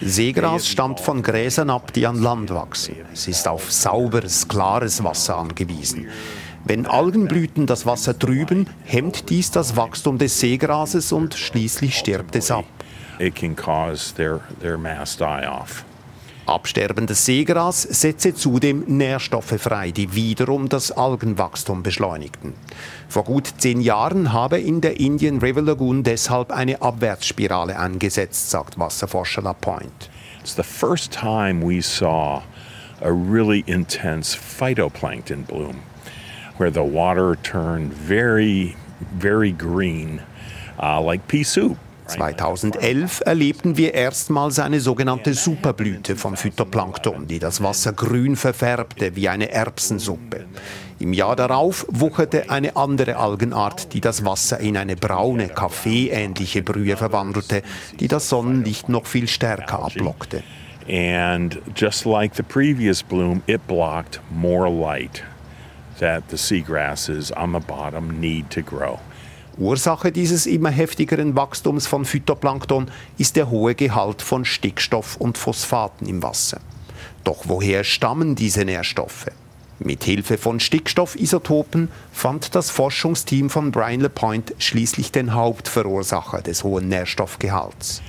Seegras 0.00 0.68
stammt 0.68 1.00
von 1.00 1.20
Gräsern 1.20 1.70
ab, 1.70 1.92
die 1.92 2.06
an 2.06 2.22
Land 2.22 2.50
wachsen. 2.50 2.94
Es 3.12 3.26
ist 3.26 3.48
auf 3.48 3.72
sauberes, 3.72 4.46
klares 4.46 5.02
Wasser 5.02 5.36
angewiesen. 5.36 6.06
Wenn 6.64 6.86
Algenblüten 6.86 7.66
das 7.66 7.86
Wasser 7.86 8.16
trüben, 8.16 8.68
hemmt 8.84 9.28
dies 9.28 9.50
das 9.50 9.74
Wachstum 9.74 10.16
des 10.18 10.38
Seegrases 10.38 11.10
und 11.10 11.34
schließlich 11.34 11.98
stirbt 11.98 12.36
es 12.36 12.52
ab. 12.52 12.66
It 13.18 13.34
can 13.34 13.56
cause 13.56 14.14
their, 14.14 14.40
their 14.60 14.78
mass 14.78 15.16
die 15.16 15.48
off. 15.48 15.84
Absterbendes 16.48 17.26
Seegras 17.26 17.82
setze 17.82 18.34
zudem 18.34 18.84
Nährstoffe 18.86 19.60
frei, 19.60 19.90
die 19.90 20.14
wiederum 20.14 20.68
das 20.68 20.90
Algenwachstum 20.90 21.82
beschleunigten. 21.82 22.54
Vor 23.08 23.24
gut 23.24 23.52
zehn 23.58 23.80
Jahren 23.80 24.32
habe 24.32 24.58
in 24.58 24.80
der 24.80 24.98
Indian 24.98 25.38
River 25.38 25.62
Lagoon 25.62 26.02
deshalb 26.02 26.50
eine 26.50 26.80
Abwärtsspirale 26.80 27.76
angesetzt, 27.76 28.50
sagt 28.50 28.78
Wasserforscher 28.78 29.42
LaPointe. 29.42 30.08
It's 30.40 30.54
the 30.54 30.62
first 30.62 31.12
time 31.12 31.62
we 31.62 31.82
saw 31.82 32.42
a 33.02 33.10
really 33.10 33.62
intense 33.66 34.34
phytoplankton 34.34 35.46
bloom, 35.46 35.82
where 36.56 36.70
the 36.70 36.82
water 36.82 37.36
turned 37.42 37.92
very, 37.92 38.76
very 39.18 39.52
green, 39.52 40.22
uh, 40.82 41.00
like 41.00 41.28
pea 41.28 41.44
soup. 41.44 41.76
2011 42.08 43.22
erlebten 43.24 43.76
wir 43.76 43.92
erstmals 43.92 44.58
eine 44.58 44.80
sogenannte 44.80 45.34
Superblüte 45.34 46.16
von 46.16 46.36
Phytoplankton, 46.36 47.26
die 47.26 47.38
das 47.38 47.62
Wasser 47.62 47.92
grün 47.92 48.34
verfärbte 48.34 49.14
wie 49.14 49.28
eine 49.28 49.50
Erbsensuppe. 49.50 50.46
Im 50.98 51.12
Jahr 51.12 51.36
darauf 51.36 51.86
wucherte 51.88 52.50
eine 52.50 52.76
andere 52.76 53.16
Algenart, 53.16 53.92
die 53.92 54.00
das 54.00 54.24
Wasser 54.24 54.58
in 54.58 54.76
eine 54.76 54.96
braune, 54.96 55.48
kaffeeähnliche 55.48 56.62
Brühe 56.62 56.96
verwandelte, 56.96 57.62
die 58.00 58.08
das 58.08 58.28
Sonnenlicht 58.28 58.88
noch 58.88 59.06
viel 59.06 59.28
stärker 59.28 59.84
ablockte. 59.84 60.42
And 60.88 61.60
just 61.76 62.06
like 62.06 62.34
the 62.34 62.42
previous 62.42 63.02
bloom, 63.02 63.42
it 63.46 63.66
blocked 63.66 64.20
more 64.30 64.70
light 64.70 65.22
that 65.98 66.24
the 66.30 66.36
seagrasses 66.36 67.30
on 67.36 67.52
the 67.52 67.60
bottom 67.60 68.18
need 68.20 68.50
to 68.50 68.62
grow. 68.62 68.98
Ursache 69.58 70.12
dieses 70.12 70.46
immer 70.46 70.70
heftigeren 70.70 71.34
Wachstums 71.34 71.88
von 71.88 72.04
Phytoplankton 72.04 72.90
ist 73.18 73.34
der 73.34 73.50
hohe 73.50 73.74
Gehalt 73.74 74.22
von 74.22 74.44
Stickstoff 74.44 75.16
und 75.16 75.36
Phosphaten 75.36 76.06
im 76.06 76.22
Wasser. 76.22 76.60
Doch 77.24 77.44
woher 77.48 77.82
stammen 77.82 78.36
diese 78.36 78.64
Nährstoffe? 78.64 79.26
Mit 79.80 80.04
Hilfe 80.04 80.38
von 80.38 80.60
Stickstoffisotopen 80.60 81.88
fand 82.12 82.54
das 82.54 82.70
Forschungsteam 82.70 83.50
von 83.50 83.72
Brian 83.72 84.00
LePoint 84.00 84.54
schließlich 84.58 85.12
den 85.12 85.34
Hauptverursacher 85.34 86.42
des 86.42 86.62
hohen 86.62 86.88
Nährstoffgehalts. 86.88 88.02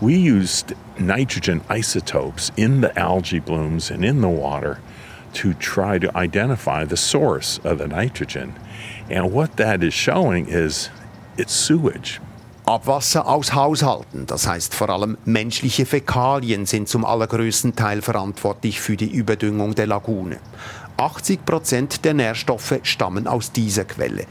We 0.00 0.14
used 0.14 0.74
nitrogen 0.98 1.60
isotopes 1.68 2.52
in 2.56 2.80
the 2.80 2.96
algae 2.96 3.40
blooms 3.40 3.90
and 3.90 4.04
in 4.04 4.20
the 4.20 4.26
water 4.26 4.78
to 5.34 5.52
try 5.54 5.98
to 5.98 6.16
identify 6.16 6.84
the 6.84 6.96
source 6.96 7.60
of 7.64 7.78
the 7.78 7.86
nitrogen. 7.86 8.54
And 9.10 9.32
what 9.32 9.56
that 9.56 9.82
is 9.82 9.94
showing 9.94 10.46
is 10.48 10.90
it's 11.36 11.52
sewage. 11.52 12.20
Abwasser 12.64 13.26
aus 13.26 13.54
Haushalten, 13.54 14.26
das 14.26 14.46
heißt 14.46 14.74
vor 14.74 14.88
allem 14.88 15.18
menschliche 15.24 15.84
Fäkalien, 15.84 16.64
sind 16.64 16.88
zum 16.88 17.04
allergrößten 17.04 17.74
Teil 17.74 18.02
verantwortlich 18.02 18.80
für 18.80 18.96
die 18.96 19.10
Überdüngung 19.10 19.74
der 19.74 19.88
Lagune. 19.88 20.38
80 20.96 21.44
Prozent 21.44 22.04
der 22.04 22.14
Nährstoffe 22.14 22.78
stammen 22.84 23.26
aus 23.26 23.50
dieser 23.50 23.84
Quelle. 23.84 24.26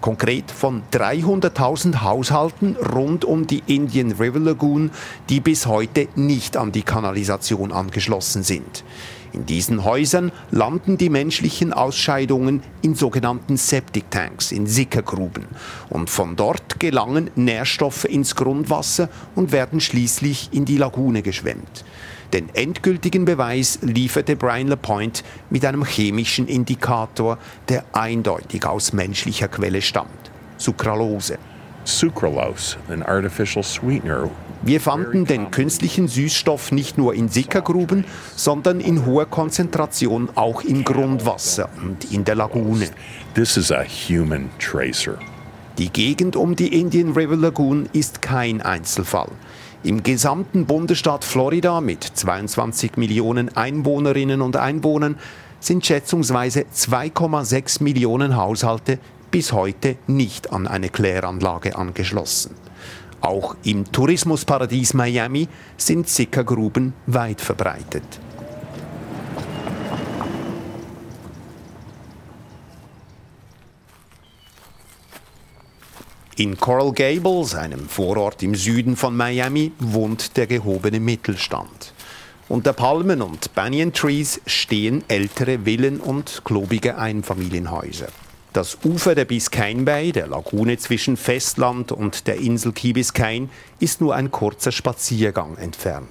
Konkret 0.00 0.50
von 0.50 0.82
300.000 0.92 2.02
Haushalten 2.02 2.76
rund 2.76 3.24
um 3.24 3.46
die 3.46 3.62
Indian 3.66 4.12
River 4.12 4.38
Lagoon, 4.38 4.90
die 5.28 5.40
bis 5.40 5.66
heute 5.66 6.08
nicht 6.14 6.56
an 6.56 6.70
die 6.70 6.82
Kanalisation 6.82 7.72
angeschlossen 7.72 8.42
sind. 8.42 8.84
In 9.32 9.46
diesen 9.46 9.84
Häusern 9.84 10.32
landen 10.50 10.96
die 10.96 11.10
menschlichen 11.10 11.72
Ausscheidungen 11.72 12.62
in 12.82 12.94
sogenannten 12.94 13.56
Septic 13.56 14.10
Tanks, 14.10 14.52
in 14.52 14.66
Sickergruben. 14.66 15.46
Und 15.90 16.10
von 16.10 16.36
dort 16.36 16.80
gelangen 16.80 17.30
Nährstoffe 17.36 18.04
ins 18.04 18.34
Grundwasser 18.34 19.08
und 19.34 19.52
werden 19.52 19.80
schließlich 19.80 20.50
in 20.52 20.64
die 20.64 20.78
Lagune 20.78 21.22
geschwemmt. 21.22 21.84
Den 22.32 22.54
endgültigen 22.54 23.24
Beweis 23.24 23.78
lieferte 23.82 24.36
Brian 24.36 24.68
LePoint 24.68 25.24
mit 25.48 25.64
einem 25.64 25.84
chemischen 25.84 26.46
Indikator, 26.46 27.38
der 27.68 27.84
eindeutig 27.92 28.66
aus 28.66 28.92
menschlicher 28.92 29.48
Quelle 29.48 29.80
stammt. 29.80 30.30
Sucralose. 30.58 31.38
Wir 34.62 34.80
fanden 34.80 35.24
den 35.24 35.50
künstlichen 35.50 36.06
Süßstoff 36.06 36.70
nicht 36.70 36.98
nur 36.98 37.14
in 37.14 37.28
Sickergruben, 37.30 38.04
sondern 38.36 38.80
in 38.80 39.06
hoher 39.06 39.24
Konzentration 39.24 40.28
auch 40.34 40.62
im 40.62 40.84
Grundwasser 40.84 41.70
und 41.82 42.12
in 42.12 42.24
der 42.24 42.34
Lagune. 42.34 42.90
This 43.34 43.56
is 43.56 43.72
a 43.72 43.84
human 43.84 44.50
tracer. 44.58 45.18
Die 45.78 45.90
Gegend 45.90 46.36
um 46.36 46.56
die 46.56 46.78
Indian 46.78 47.12
River 47.12 47.36
Lagoon 47.36 47.88
ist 47.94 48.20
kein 48.20 48.60
Einzelfall. 48.60 49.30
Im 49.82 50.02
gesamten 50.02 50.66
Bundesstaat 50.66 51.24
Florida 51.24 51.80
mit 51.80 52.02
22 52.02 52.96
Millionen 52.96 53.56
Einwohnerinnen 53.56 54.42
und 54.42 54.56
Einwohnern 54.56 55.16
sind 55.60 55.86
schätzungsweise 55.86 56.66
2,6 56.74 57.82
Millionen 57.82 58.36
Haushalte 58.36 58.98
bis 59.30 59.52
heute 59.52 59.96
nicht 60.06 60.52
an 60.52 60.66
eine 60.66 60.88
Kläranlage 60.88 61.76
angeschlossen. 61.76 62.54
Auch 63.20 63.56
im 63.64 63.90
Tourismusparadies 63.90 64.94
Miami 64.94 65.48
sind 65.76 66.08
Sickergruben 66.08 66.94
weit 67.06 67.40
verbreitet. 67.40 68.04
In 76.36 76.56
Coral 76.56 76.92
Gables, 76.92 77.56
einem 77.56 77.88
Vorort 77.88 78.44
im 78.44 78.54
Süden 78.54 78.94
von 78.94 79.16
Miami, 79.16 79.72
wohnt 79.80 80.36
der 80.36 80.46
gehobene 80.46 81.00
Mittelstand. 81.00 81.92
Unter 82.48 82.72
Palmen 82.72 83.22
und 83.22 83.54
Banyan 83.56 83.92
Trees 83.92 84.40
stehen 84.46 85.02
ältere 85.08 85.64
Villen 85.64 85.98
und 85.98 86.42
klobige 86.44 86.96
Einfamilienhäuser. 86.96 88.06
Das 88.58 88.76
Ufer 88.84 89.14
der 89.14 89.24
Biscayne 89.24 89.84
Bay, 89.84 90.10
der 90.10 90.26
Lagune 90.26 90.76
zwischen 90.78 91.16
Festland 91.16 91.92
und 91.92 92.26
der 92.26 92.40
Insel 92.40 92.72
Key 92.72 92.92
Biscayne, 92.92 93.50
ist 93.78 94.00
nur 94.00 94.16
ein 94.16 94.32
kurzer 94.32 94.72
Spaziergang 94.72 95.56
entfernt. 95.58 96.08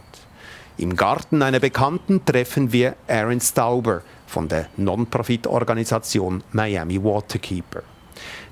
Im 0.78 0.96
Garten 0.96 1.42
einer 1.42 1.60
Bekannten 1.60 2.24
treffen 2.24 2.72
wir 2.72 2.96
Aaron 3.10 3.42
Stauber 3.42 4.02
von 4.28 4.48
der 4.48 4.68
Non-Profit-Organisation 4.78 6.42
Miami 6.54 7.04
Waterkeeper. 7.04 7.84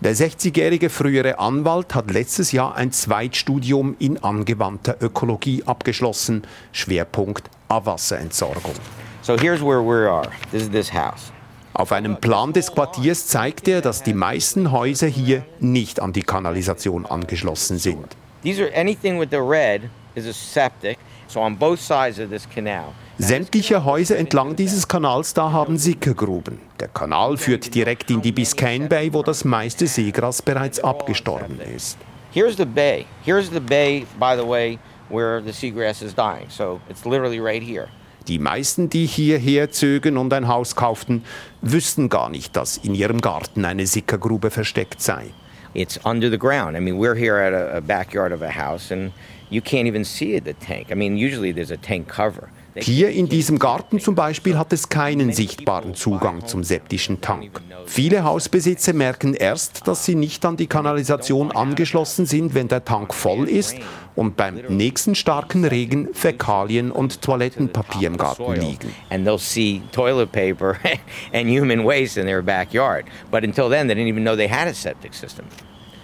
Der 0.01 0.13
60-jährige 0.13 0.89
frühere 0.89 1.39
Anwalt 1.39 1.95
hat 1.95 2.11
letztes 2.11 2.51
Jahr 2.51 2.75
ein 2.75 2.91
Zweitstudium 2.91 3.95
in 3.99 4.21
angewandter 4.21 4.97
Ökologie 4.99 5.63
abgeschlossen, 5.65 6.43
Schwerpunkt 6.73 7.49
Abwasserentsorgung. 7.69 8.75
So 9.21 9.37
here's 9.37 9.61
where 9.61 9.81
we 9.81 10.05
are. 10.05 10.29
This 10.51 10.63
is 10.63 10.69
this 10.69 10.91
house. 10.91 11.31
Auf 11.77 11.91
einem 11.91 12.15
Plan 12.15 12.53
des 12.53 12.71
Quartiers 12.71 13.27
zeigt 13.27 13.67
er, 13.67 13.81
dass 13.81 14.01
die 14.01 14.13
meisten 14.13 14.71
Häuser 14.71 15.07
hier 15.07 15.43
nicht 15.59 15.99
an 15.99 16.13
die 16.13 16.23
Kanalisation 16.23 17.05
angeschlossen 17.05 17.79
sind. 17.79 18.15
These 18.43 18.63
are 18.63 18.71
anything 18.73 19.19
with 19.19 19.27
the 19.29 19.41
red 19.41 19.89
is 20.15 20.25
a 20.25 20.31
septic. 20.31 20.97
So 21.27 21.41
on 21.41 21.57
both 21.57 21.81
sides 21.81 22.17
of 22.17 22.29
this 22.29 22.47
canal. 22.49 22.93
Sämtliche 23.17 23.83
Häuser 23.83 24.15
entlang 24.17 24.55
dieses 24.55 24.87
Kanals 24.87 25.33
da 25.33 25.51
haben 25.51 25.77
Sickergruben. 25.77 26.59
Der 26.79 26.87
Kanal 26.87 27.35
führt 27.35 27.75
direkt 27.75 28.09
in 28.09 28.21
die 28.21 28.31
Biscayne 28.31 28.87
Bay, 28.87 29.11
wo 29.11 29.21
das 29.21 29.43
meiste 29.43 29.85
Seegras 29.85 30.41
bereits 30.41 30.81
abgestorben 30.81 31.59
ist. 31.59 31.97
Here's 32.31 32.55
the 32.55 32.65
bay. 32.65 33.05
Here's 33.25 33.49
the 33.49 33.59
bay, 33.59 34.05
by 34.17 34.37
the 34.37 34.47
way, 34.47 34.79
where 35.09 35.41
the 35.41 35.51
seagrass 35.51 36.01
is 36.01 36.15
dying. 36.15 36.45
So 36.47 36.79
it's 36.89 37.03
literally 37.03 37.41
right 37.41 37.61
here. 37.61 37.89
Die 38.27 38.39
meisten, 38.39 38.89
die 38.89 39.05
hierher 39.05 39.69
zögen 39.69 40.17
und 40.17 40.33
ein 40.33 40.47
Haus 40.47 40.75
kauften, 40.75 41.23
wüssten 41.61 42.09
gar 42.09 42.29
nicht, 42.29 42.55
dass 42.55 42.77
in 42.77 42.95
ihrem 42.95 43.21
Garten 43.21 43.65
eine 43.65 43.85
Sickergrube 43.85 44.49
versteckt 44.49 45.01
sei. 45.01 45.27
It's 45.75 45.99
under 46.05 46.31
the 46.31 46.37
ground. 46.37 46.75
I 46.75 46.79
mean, 46.79 46.97
we're 46.97 47.15
here 47.15 47.37
at 47.37 47.53
a, 47.53 47.81
backyard 47.81 48.31
of 48.31 48.41
a 48.41 48.49
house 48.49 48.91
and 48.91 49.11
you 49.49 49.61
can't 49.61 49.87
even 49.87 50.03
see 50.03 50.39
the 50.39 50.53
tank. 50.53 50.87
I 50.89 50.95
mean, 50.95 51.17
usually 51.17 51.53
there's 51.53 51.71
a 51.71 51.77
tank 51.77 52.07
cover. 52.07 52.49
Hier 52.77 53.09
in 53.09 53.29
diesem 53.29 53.57
Garten 53.57 53.99
zum 53.99 54.15
Beispiel 54.15 54.57
hat 54.57 54.73
es 54.73 54.89
keinen 54.89 55.31
sichtbaren 55.31 55.95
Zugang 55.95 56.45
zum 56.45 56.63
septischen 56.63 57.21
Tank. 57.21 57.61
Viele 57.85 58.23
Hausbesitzer 58.23 58.91
merken 58.93 59.33
erst, 59.33 59.87
dass 59.87 60.03
sie 60.03 60.15
nicht 60.15 60.45
an 60.45 60.57
die 60.57 60.67
Kanalisation 60.67 61.51
angeschlossen 61.51 62.25
sind, 62.25 62.53
wenn 62.53 62.67
der 62.67 62.83
Tank 62.83 63.13
voll 63.13 63.47
ist 63.47 63.77
und 64.15 64.35
beim 64.35 64.55
nächsten 64.67 65.15
starken 65.15 65.63
Regen 65.63 66.09
Fäkalien 66.13 66.91
und 66.91 67.21
Toilettenpapier 67.21 68.07
im 68.07 68.17
Garten 68.17 68.53
liegen. 68.53 68.93
And 69.09 69.25
they'll 69.25 69.39
see 69.39 69.81
toilet 69.91 70.31
paper 70.31 70.75
and 71.33 71.49
human 71.49 71.85
waste 71.85 72.19
in 72.19 72.25
their 72.25 72.41
backyard. 72.41 73.05
But 73.31 73.43
until 73.43 73.69
then, 73.69 73.87
they 73.87 73.95
didn't 73.95 74.09
even 74.09 74.23
know 74.23 74.35
they 74.35 74.49
had 74.49 74.67
a 74.67 74.73
septic 74.73 75.13
system. 75.13 75.45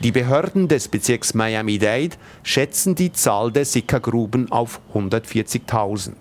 Die 0.01 0.12
Behörden 0.12 0.68
des 0.68 0.88
Bezirks 0.88 1.36
Miami-Dade 1.36 2.16
schätzen 2.42 2.96
die 2.96 3.12
Zahl 3.12 3.51
der 3.51 3.66
Sickergruben 3.66 4.51
auf 4.51 4.82
140.000. 4.96 6.13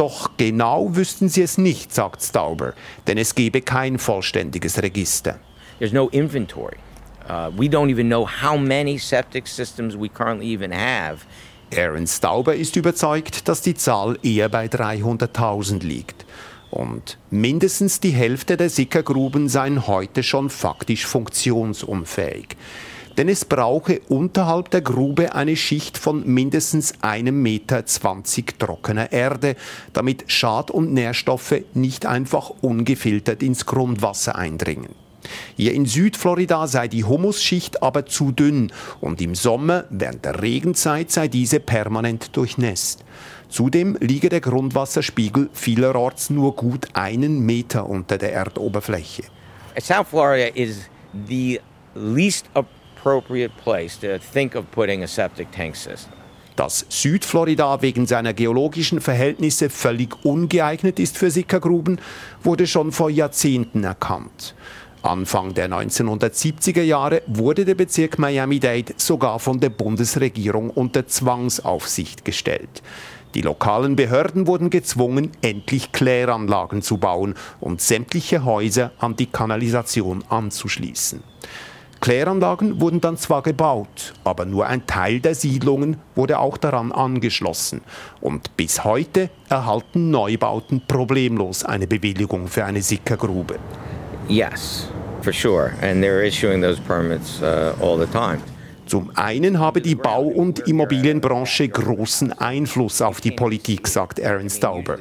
Doch 0.00 0.30
genau 0.38 0.96
wüssten 0.96 1.28
sie 1.28 1.42
es 1.42 1.58
nicht, 1.58 1.94
sagt 1.94 2.22
Stauber, 2.22 2.72
denn 3.06 3.18
es 3.18 3.34
gebe 3.34 3.60
kein 3.60 3.98
vollständiges 3.98 4.82
Register. 4.82 5.38
There's 5.78 5.92
no 5.92 6.08
inventory. 6.08 6.78
Uh, 7.28 7.50
we 7.54 7.66
don't 7.66 7.90
even 7.90 8.08
know 8.08 8.26
how 8.26 8.56
many 8.56 8.96
septic 8.96 9.46
systems 9.46 9.94
we 9.94 10.08
currently 10.08 10.54
even 10.54 10.72
have. 10.72 11.26
Aaron 11.76 12.06
Stauber 12.06 12.54
ist 12.54 12.76
überzeugt, 12.76 13.46
dass 13.46 13.60
die 13.60 13.74
Zahl 13.74 14.18
eher 14.22 14.48
bei 14.48 14.68
300.000 14.68 15.84
liegt. 15.84 16.24
Und 16.70 17.18
mindestens 17.28 18.00
die 18.00 18.12
Hälfte 18.12 18.56
der 18.56 18.70
Sickergruben 18.70 19.50
seien 19.50 19.86
heute 19.86 20.22
schon 20.22 20.48
faktisch 20.48 21.04
funktionsunfähig 21.04 22.56
denn 23.20 23.28
es 23.28 23.44
brauche 23.44 24.00
unterhalb 24.08 24.70
der 24.70 24.80
Grube 24.80 25.34
eine 25.34 25.54
Schicht 25.54 25.98
von 25.98 26.26
mindestens 26.26 26.94
einem 27.02 27.42
Meter 27.42 27.84
zwanzig 27.84 28.58
trockener 28.58 29.12
Erde, 29.12 29.56
damit 29.92 30.24
Schad- 30.28 30.70
und 30.70 30.94
Nährstoffe 30.94 31.56
nicht 31.74 32.06
einfach 32.06 32.48
ungefiltert 32.62 33.42
ins 33.42 33.66
Grundwasser 33.66 34.36
eindringen. 34.36 34.94
Hier 35.54 35.74
in 35.74 35.84
Südflorida 35.84 36.66
sei 36.66 36.88
die 36.88 37.04
Humusschicht 37.04 37.82
aber 37.82 38.06
zu 38.06 38.32
dünn 38.32 38.72
und 39.02 39.20
im 39.20 39.34
Sommer 39.34 39.84
während 39.90 40.24
der 40.24 40.40
Regenzeit 40.40 41.10
sei 41.10 41.28
diese 41.28 41.60
permanent 41.60 42.34
durchnässt. 42.34 43.04
Zudem 43.50 43.98
liege 44.00 44.30
der 44.30 44.40
Grundwasserspiegel 44.40 45.50
vielerorts 45.52 46.30
nur 46.30 46.56
gut 46.56 46.88
einen 46.94 47.40
Meter 47.40 47.86
unter 47.86 48.16
der 48.16 48.32
Erdoberfläche. 48.32 49.24
South 49.78 50.08
Florida 50.08 50.54
is 50.54 50.88
the 51.28 51.60
least 51.94 52.46
appropriate 53.00 53.52
place 53.62 53.98
to 53.98 54.18
think 54.18 54.54
of 54.54 54.70
putting 54.70 55.02
a 55.02 55.06
septic 55.06 55.50
tank 55.52 55.76
system. 55.76 56.12
Dass 56.56 56.84
Südflorida 56.90 57.80
wegen 57.80 58.06
seiner 58.06 58.34
geologischen 58.34 59.00
Verhältnisse 59.00 59.70
völlig 59.70 60.24
ungeeignet 60.24 60.98
ist 60.98 61.16
für 61.16 61.30
Sickergruben, 61.30 61.98
wurde 62.42 62.66
schon 62.66 62.92
vor 62.92 63.08
Jahrzehnten 63.08 63.84
erkannt. 63.84 64.54
Anfang 65.02 65.54
der 65.54 65.70
1970er 65.70 66.82
Jahre 66.82 67.22
wurde 67.26 67.64
der 67.64 67.74
Bezirk 67.74 68.18
Miami-Dade 68.18 68.92
sogar 68.98 69.38
von 69.38 69.58
der 69.58 69.70
Bundesregierung 69.70 70.68
unter 70.68 71.06
Zwangsaufsicht 71.06 72.26
gestellt. 72.26 72.82
Die 73.34 73.40
lokalen 73.40 73.96
Behörden 73.96 74.46
wurden 74.46 74.68
gezwungen, 74.68 75.30
endlich 75.40 75.92
Kläranlagen 75.92 76.82
zu 76.82 76.98
bauen 76.98 77.34
und 77.60 77.80
sämtliche 77.80 78.44
Häuser 78.44 78.90
an 78.98 79.16
die 79.16 79.26
Kanalisation 79.26 80.22
anzuschließen. 80.28 81.22
Kläranlagen 82.00 82.80
wurden 82.80 83.00
dann 83.00 83.18
zwar 83.18 83.42
gebaut, 83.42 84.14
aber 84.24 84.46
nur 84.46 84.66
ein 84.66 84.86
Teil 84.86 85.20
der 85.20 85.34
Siedlungen 85.34 85.98
wurde 86.14 86.38
auch 86.38 86.56
daran 86.56 86.92
angeschlossen. 86.92 87.82
Und 88.22 88.56
bis 88.56 88.84
heute 88.84 89.28
erhalten 89.50 90.10
Neubauten 90.10 90.82
problemlos 90.88 91.62
eine 91.64 91.86
Bewilligung 91.86 92.48
für 92.48 92.64
eine 92.64 92.80
Sickergrube. 92.80 93.58
Yes, 94.28 94.88
for 95.20 95.32
sure. 95.32 95.72
And 95.82 96.02
they're 96.02 96.26
issuing 96.26 96.62
those 96.62 96.80
permits 96.80 97.42
uh, 97.42 97.74
all 97.82 97.98
the 97.98 98.06
time. 98.06 98.40
Zum 98.90 99.12
einen 99.14 99.60
habe 99.60 99.80
die 99.80 99.94
Bau- 99.94 100.26
und 100.26 100.66
Immobilienbranche 100.66 101.68
großen 101.68 102.32
Einfluss 102.32 103.00
auf 103.00 103.20
die 103.20 103.30
Politik, 103.30 103.86
sagt 103.86 104.20
Aaron 104.20 104.50
Stauber. 104.50 104.98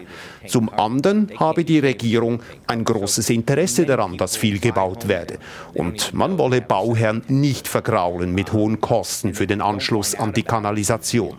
Zum 0.47 0.69
anderen 0.69 1.31
habe 1.39 1.63
die 1.63 1.79
Regierung 1.79 2.39
ein 2.67 2.83
großes 2.83 3.31
Interesse 3.31 3.87
daran, 3.87 4.15
dass 4.15 4.37
viel 4.37 4.59
gebaut 4.59 5.07
werde. 5.07 5.39
Und 5.73 6.13
man 6.13 6.37
wolle 6.37 6.61
Bauherren 6.61 7.23
nicht 7.29 7.67
vergraulen 7.67 8.35
mit 8.35 8.53
hohen 8.53 8.79
Kosten 8.79 9.33
für 9.33 9.47
den 9.47 9.59
Anschluss 9.59 10.13
an 10.13 10.33
die 10.33 10.43
Kanalisation. 10.43 11.37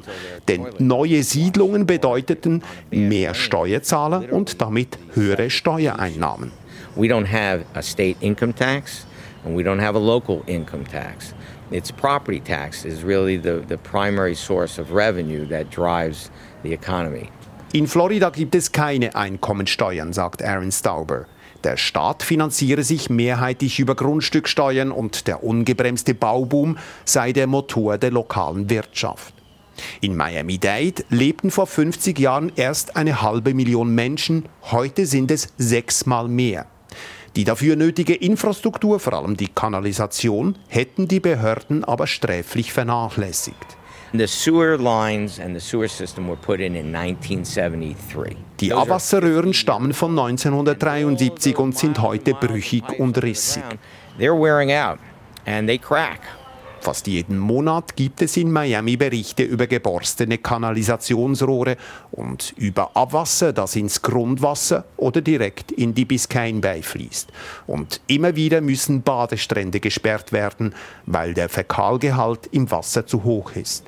Denn 0.48 0.66
neue 0.80 1.22
Siedlungen 1.22 1.86
bedeuteten 1.86 2.64
mehr 2.90 3.34
Steuerzahler 3.34 4.24
und 4.32 4.60
damit 4.60 4.98
höhere 5.14 5.50
Steuereinnahmen. 5.50 6.50
We 6.96 7.06
don't 7.06 7.30
have 7.30 7.64
a 7.74 7.80
state 7.82 8.16
income 8.18 8.56
tax 8.56 9.06
and 9.44 9.56
we 9.56 9.62
don't 9.62 9.80
have 9.80 9.96
a 9.96 10.02
local 10.02 10.42
income 10.46 10.82
tax. 10.90 11.32
Its 11.70 11.90
property 11.92 12.40
tax 12.40 12.84
is 12.84 13.02
really 13.04 13.36
the, 13.36 13.64
the 13.66 13.76
primary 13.76 14.34
source 14.34 14.78
of 14.78 14.92
revenue 14.92 15.46
that 15.46 15.70
drives 15.70 16.30
the 16.62 16.72
economy. 16.72 17.30
In 17.72 17.86
Florida 17.86 18.30
gibt 18.30 18.54
es 18.54 18.72
keine 18.72 19.14
Einkommensteuern, 19.14 20.12
sagt 20.12 20.42
Aaron 20.42 20.72
Stauber. 20.72 21.26
Der 21.62 21.76
Staat 21.76 22.22
finanziere 22.22 22.82
sich 22.82 23.10
mehrheitlich 23.10 23.78
über 23.78 23.94
Grundstücksteuern 23.94 24.90
und 24.90 25.26
der 25.26 25.44
ungebremste 25.44 26.14
Bauboom 26.14 26.78
sei 27.04 27.32
der 27.32 27.46
Motor 27.46 27.98
der 27.98 28.10
lokalen 28.10 28.70
Wirtschaft. 28.70 29.34
In 30.00 30.16
Miami-Dade 30.16 31.04
lebten 31.10 31.50
vor 31.50 31.66
50 31.66 32.18
Jahren 32.18 32.50
erst 32.56 32.96
eine 32.96 33.22
halbe 33.22 33.54
Million 33.54 33.94
Menschen, 33.94 34.46
heute 34.70 35.06
sind 35.06 35.30
es 35.30 35.52
sechsmal 35.58 36.28
mehr. 36.28 36.66
Die 37.36 37.44
dafür 37.44 37.76
nötige 37.76 38.14
Infrastruktur, 38.14 38.98
vor 38.98 39.12
allem 39.12 39.36
die 39.36 39.46
Kanalisation, 39.48 40.56
hätten 40.68 41.06
die 41.06 41.20
Behörden 41.20 41.84
aber 41.84 42.06
sträflich 42.06 42.72
vernachlässigt. 42.72 43.76
The 44.12 44.26
sewer 44.26 44.76
lines 44.76 45.38
and 45.38 45.54
the 45.54 45.60
sewer 45.60 45.86
system 45.86 46.26
were 46.26 46.36
put 46.36 46.58
in 46.58 46.74
in 46.74 46.92
1973. 46.92 48.36
Die 48.58 48.72
Abwasserröhren 48.72 49.54
stammen 49.54 49.92
von 49.92 50.18
1973 50.18 51.56
und 51.56 51.78
sind 51.78 52.02
heute 52.02 52.34
brüchig 52.34 52.98
und 52.98 53.22
rissig. 53.22 53.62
They're 54.18 54.34
wearing 54.34 54.72
out 54.72 54.98
and 55.46 55.68
they 55.68 55.78
crack. 55.78 56.22
Fast 56.80 57.06
jeden 57.06 57.38
Monat 57.38 57.94
gibt 57.94 58.22
es 58.22 58.38
in 58.38 58.50
Miami 58.50 58.96
Berichte 58.96 59.42
über 59.42 59.66
geborstene 59.66 60.38
Kanalisationsrohre 60.38 61.76
und 62.10 62.54
über 62.56 62.96
Abwasser, 62.96 63.52
das 63.52 63.76
ins 63.76 64.00
Grundwasser 64.00 64.84
oder 64.96 65.20
direkt 65.20 65.72
in 65.72 65.92
die 65.92 66.06
Biscayne 66.06 66.60
Bay 66.60 66.82
fließt. 66.82 67.30
Und 67.66 68.00
immer 68.06 68.34
wieder 68.34 68.62
müssen 68.62 69.02
Badestrände 69.02 69.78
gesperrt 69.78 70.32
werden, 70.32 70.74
weil 71.04 71.34
der 71.34 71.50
Fäkalgehalt 71.50 72.48
im 72.52 72.70
Wasser 72.70 73.06
zu 73.06 73.24
hoch 73.24 73.52
ist. 73.52 73.84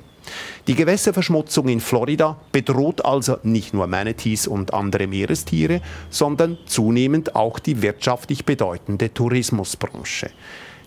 Die 0.67 0.75
Gewässerverschmutzung 0.75 1.67
in 1.69 1.79
Florida 1.79 2.37
bedroht 2.51 3.03
also 3.03 3.37
nicht 3.41 3.73
nur 3.73 3.87
Manatees 3.87 4.47
und 4.47 4.73
andere 4.73 5.07
Meerestiere, 5.07 5.81
sondern 6.11 6.59
zunehmend 6.67 7.35
auch 7.35 7.57
die 7.57 7.81
wirtschaftlich 7.81 8.45
bedeutende 8.45 9.11
Tourismusbranche. 9.13 10.29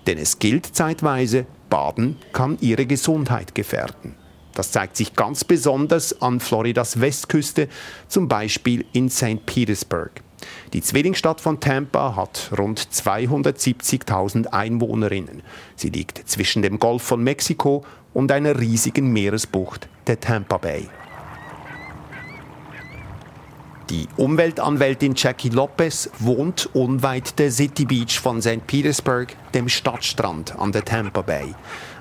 Denn 0.07 0.19
es 0.19 0.39
gilt 0.39 0.67
zeitweise, 0.67 1.47
Baden 1.69 2.17
kann 2.33 2.59
ihre 2.61 2.87
Gesundheit 2.87 3.55
gefährden. 3.55 4.15
Das 4.55 4.73
zeigt 4.73 4.97
sich 4.97 5.15
ganz 5.15 5.45
besonders 5.45 6.23
an 6.23 6.41
Floridas 6.41 7.01
Westküste, 7.01 7.69
zum 8.09 8.27
Beispiel 8.27 8.87
in 8.93 9.11
St. 9.11 9.45
Petersburg. 9.45 10.23
Die 10.73 10.81
Zwillingsstadt 10.81 11.41
von 11.41 11.61
Tampa 11.61 12.17
hat 12.17 12.51
rund 12.57 12.81
270.000 12.81 14.47
Einwohnerinnen. 14.47 15.43
Sie 15.77 15.91
liegt 15.91 16.29
zwischen 16.29 16.63
dem 16.63 16.79
Golf 16.79 17.03
von 17.03 17.23
Mexiko 17.23 17.85
und 18.15 18.33
einer 18.33 18.59
riesigen 18.59 19.13
Meeresbucht, 19.13 19.89
der 20.07 20.21
Tampa 20.21 20.57
Bay. 20.59 20.89
Die 23.89 24.09
Umweltanwältin 24.17 25.15
Jackie 25.15 25.49
Lopez 25.49 26.11
wohnt 26.19 26.69
unweit 26.75 27.39
der 27.39 27.53
City 27.53 27.85
Beach 27.85 28.19
von 28.19 28.43
St. 28.43 28.67
Petersburg, 28.67 29.37
dem 29.55 29.69
Stadtstrand 29.69 30.59
an 30.59 30.73
der 30.73 30.85
Tampa 30.85 31.23
Bay. 31.23 31.55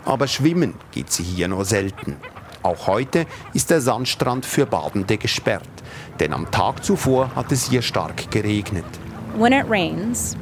Aber 0.04 0.28
schwimmen 0.28 0.74
geht 0.92 1.12
sie 1.12 1.22
hier 1.22 1.48
nur 1.48 1.64
selten. 1.64 2.16
Auch 2.64 2.88
heute 2.88 3.28
ist 3.54 3.70
der 3.70 3.82
Sandstrand 3.82 4.48
für 4.48 4.66
Badende 4.66 5.18
gesperrt, 5.18 5.70
denn 6.20 6.34
am 6.34 6.50
Tag 6.50 6.84
zuvor 6.84 7.36
hat 7.36 7.52
es 7.52 7.70
hier 7.70 7.84
stark 7.84 8.32
geregnet. 8.32 8.86
When 9.38 9.54
it 9.54 9.70
rains, 9.70 10.36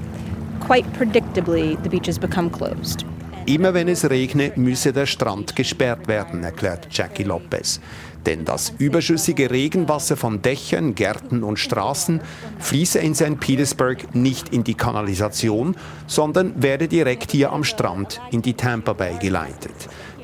quite 0.65 0.87
predictably 0.97 1.77
the 1.83 1.89
beaches 1.89 2.17
become 2.17 2.49
closed. 2.49 3.03
Immer 3.45 3.73
wenn 3.73 3.89
es 3.89 4.09
regne, 4.09 4.53
müsse 4.55 4.93
der 4.93 5.05
Strand 5.05 5.53
gesperrt 5.53 6.07
werden, 6.07 6.45
erklärt 6.45 6.87
Jackie 6.89 7.23
Lopez. 7.23 7.81
Denn 8.25 8.45
das 8.45 8.73
überschüssige 8.77 9.51
Regenwasser 9.51 10.15
von 10.15 10.41
Dächern, 10.41 10.95
Gärten 10.95 11.43
und 11.43 11.59
Straßen 11.59 12.21
fließe 12.59 12.99
in 12.99 13.15
St. 13.15 13.39
Petersburg 13.39 14.15
nicht 14.15 14.49
in 14.53 14.63
die 14.63 14.75
Kanalisation, 14.75 15.75
sondern 16.07 16.61
werde 16.61 16.87
direkt 16.87 17.31
hier 17.31 17.51
am 17.51 17.63
Strand 17.63 18.21
in 18.31 18.41
die 18.41 18.53
Tampa 18.53 18.93
Bay 18.93 19.17
geleitet. 19.19 19.75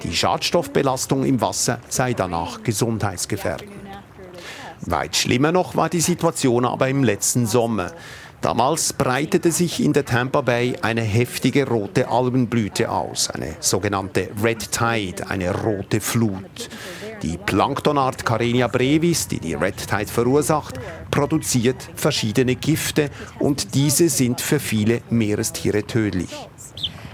Die 0.04 0.16
Schadstoffbelastung 0.16 1.26
im 1.26 1.42
Wasser 1.42 1.80
sei 1.90 2.14
danach 2.14 2.64
gesundheitsgefährdend. 2.64 3.72
Weit 4.82 5.18
schlimmer 5.18 5.52
noch 5.52 5.76
war 5.76 5.90
die 5.90 6.00
Situation 6.00 6.64
aber 6.64 6.88
im 6.88 7.04
letzten 7.04 7.46
Sommer. 7.46 7.92
Damals 8.41 8.93
breitete 8.93 9.52
sich 9.52 9.84
in 9.84 9.91
der 9.91 10.06
Tampa 10.06 10.39
Bay 10.39 10.73
eine 10.82 11.02
heftige 11.02 11.67
rote 11.67 12.08
Algenblüte 12.08 12.89
aus, 12.89 13.30
eine 13.30 13.58
sogenannte 13.60 14.30
Red 14.41 14.71
Tide, 14.71 15.30
eine 15.30 15.54
rote 15.54 15.99
Flut. 15.99 16.69
Die 17.21 17.38
Planktonart 17.38 18.25
Carenia 18.25 18.67
brevis, 18.67 19.28
die 19.28 19.39
die 19.39 19.56
Red 19.56 19.75
Tide 19.75 20.08
verursacht, 20.08 20.80
produziert 21.12 21.89
verschiedene 21.95 22.56
Gifte 22.56 23.10
und 23.39 23.75
diese 23.75 24.08
sind 24.08 24.39
für 24.39 24.60
viele 24.60 25.02
Meerestiere 25.10 25.84
tödlich. 25.84 26.30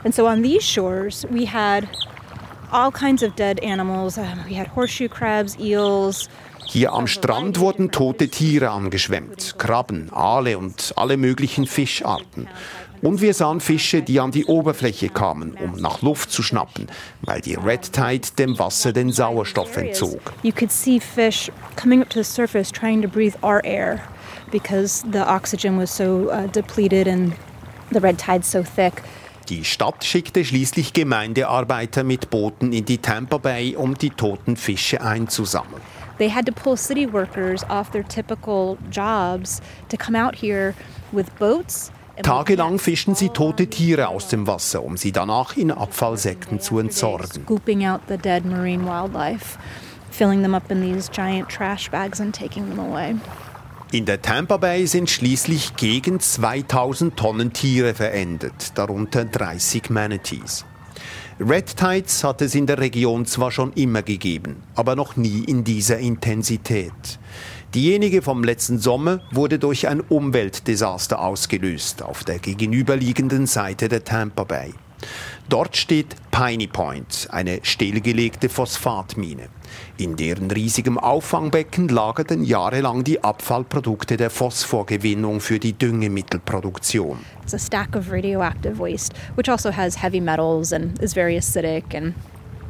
And 0.03 0.13
so 0.13 0.27
on 0.27 0.43
these 0.43 0.63
shores 0.63 1.25
we 1.31 1.47
had 1.47 1.88
all 2.71 2.91
kinds 2.91 3.23
of 3.23 3.35
dead 3.35 3.63
animals. 3.63 4.17
We 4.17 4.53
had 4.53 4.67
horseshoe 4.75 5.09
crabs, 5.09 5.57
eels, 5.57 6.29
hier 6.67 6.93
am 6.93 7.08
Strand 7.08 7.60
wurden 7.60 7.91
tote 7.91 8.30
Tiere 8.30 8.69
angeschwemmt, 8.69 9.56
Krabben, 9.58 10.12
Aale 10.12 10.58
und 10.58 10.93
alle 10.95 11.17
möglichen 11.17 11.67
Fischarten. 11.67 12.47
Und 13.01 13.21
wir 13.21 13.34
sahen 13.34 13.60
Fische, 13.60 14.01
die 14.01 14.19
an 14.19 14.32
die 14.32 14.45
Oberfläche 14.45 15.10
kamen, 15.10 15.56
um 15.56 15.80
nach 15.80 16.01
Luft 16.01 16.32
zu 16.32 16.41
schnappen, 16.41 16.88
weil 17.21 17.41
die 17.41 17.56
Red 17.56 17.93
Tide 17.93 18.28
dem 18.38 18.58
Wasser 18.58 18.93
den 18.93 19.12
Sauerstoff 19.12 19.78
entzog. 19.78 20.34
You 20.43 20.51
could 20.51 20.71
see 20.71 20.99
fish 20.99 21.51
coming 21.75 22.01
up 22.01 22.10
to 22.10 22.23
the 22.23 22.30
surface 22.30 22.71
trying 22.71 23.01
to 23.01 23.08
breathe 23.08 23.36
our 23.43 23.63
air 23.63 24.01
because 24.51 25.04
the 25.12 25.19
oxygen 25.19 25.78
was 25.78 25.95
so 25.95 26.32
uh, 26.32 26.47
depleted 26.47 27.08
and 27.08 27.34
the 27.91 27.99
red 27.99 28.17
tide 28.17 28.43
so 28.43 28.63
thick. 28.63 29.04
Die 29.49 29.63
Stadt 29.63 30.04
schickte 30.04 30.43
schließlich 30.43 30.93
Gemeindearbeiter 30.93 32.04
mit 32.04 32.32
Booten 32.32 32.73
in 32.73 32.86
die 32.86 32.97
Tampa 32.97 33.38
Bay, 33.38 33.75
um 33.75 33.95
die 33.95 34.10
toten 34.10 34.58
Fische 34.58 35.01
einzusammeln. 35.01 35.82
They 36.17 36.30
had 36.30 36.45
to 36.45 36.51
pull 36.51 36.78
city 36.78 37.06
workers 37.06 37.63
off 37.69 37.91
their 37.91 38.04
typical 38.04 38.78
jobs 38.89 39.62
to 39.89 39.97
come 39.97 40.15
out 40.15 40.36
here 40.36 40.75
with 41.12 41.38
boats. 41.38 41.91
Tagelang 42.23 42.80
fischen 42.80 43.13
sie 43.13 43.30
tote 43.30 43.67
Tiere 43.69 44.08
aus 44.08 44.30
dem 44.30 44.47
Wasser, 44.47 44.84
um 44.84 44.95
sie 44.95 45.12
danach 45.12 45.58
in 45.58 45.71
Abfallsäcken 45.71 46.62
zu 46.62 46.80
entsorgen. 46.80 47.43
Scooping 47.43 47.84
out 47.84 48.08
the 48.08 48.17
dead 48.17 48.45
marine 48.45 48.86
wildlife, 48.86 49.58
filling 50.12 50.41
them 50.41 50.56
up 50.56 50.71
in 50.71 50.82
these 50.82 51.10
giant 51.10 51.49
trash 51.49 51.89
bags 51.89 52.21
and 52.21 52.34
taking 52.34 52.69
them 52.69 52.80
away. 52.80 53.15
In 53.91 54.06
der 54.06 54.21
Tampa 54.21 54.58
Bay 54.58 54.86
sind 54.88 55.10
schließlich 55.10 55.75
gegen 55.75 56.19
2000 56.19 57.17
Tonnen 57.17 57.54
Tiere 57.54 57.93
verendet, 57.93 58.78
darunter 58.78 59.25
30 59.25 59.89
Manatees. 59.89 60.65
Red 61.38 61.76
Tides 61.76 62.24
hat 62.24 62.41
es 62.41 62.56
in 62.56 62.65
der 62.65 62.78
Region 62.78 63.26
zwar 63.26 63.52
schon 63.52 63.74
immer 63.74 64.02
gegeben, 64.02 64.63
aber 64.74 64.95
noch 64.95 65.17
nie 65.17 65.43
in 65.43 65.65
dieser 65.65 65.98
Intensität. 65.98 67.19
Diejenige 67.74 68.21
vom 68.21 68.41
letzten 68.45 68.80
Sommer 68.80 69.19
wurde 69.32 69.60
durch 69.60 69.89
ein 69.89 70.00
Umweltdesaster 70.00 71.19
ausgelöst 71.19 72.02
auf 72.04 72.24
der 72.24 72.39
gegenüberliegenden 72.39 73.48
Seite 73.48 73.89
der 73.89 74.06
Tampa 74.06 74.45
Bay. 74.45 74.74
Dort 75.50 75.76
steht 75.76 76.15
Piney 76.32 76.67
Point, 76.67 77.28
eine 77.30 77.60
stillgelegte 77.63 78.48
Phosphatmine. 78.48 79.50
In 79.97 80.15
deren 80.15 80.51
riesigem 80.51 80.97
Auffangbecken 80.97 81.88
lagerten 81.88 82.43
jahrelang 82.43 83.04
die 83.04 83.23
Abfallprodukte 83.23 84.17
der 84.17 84.30
Phosphorgewinnung 84.30 85.39
für 85.39 85.60
die 85.60 85.73
Düngemittelproduktion. 85.73 87.19
It's 87.43 87.54
a 87.54 87.60
stack 87.60 87.95
of 87.95 88.12
radioactive 88.12 88.80
waste, 88.80 89.13
which 89.36 89.49
also 89.49 89.71
has 89.71 90.01
heavy 90.01 90.21
metals 90.21 90.73
and 90.73 90.99
is 91.01 91.13
very 91.13 91.38
acidic 91.38 91.95
and 91.95 92.13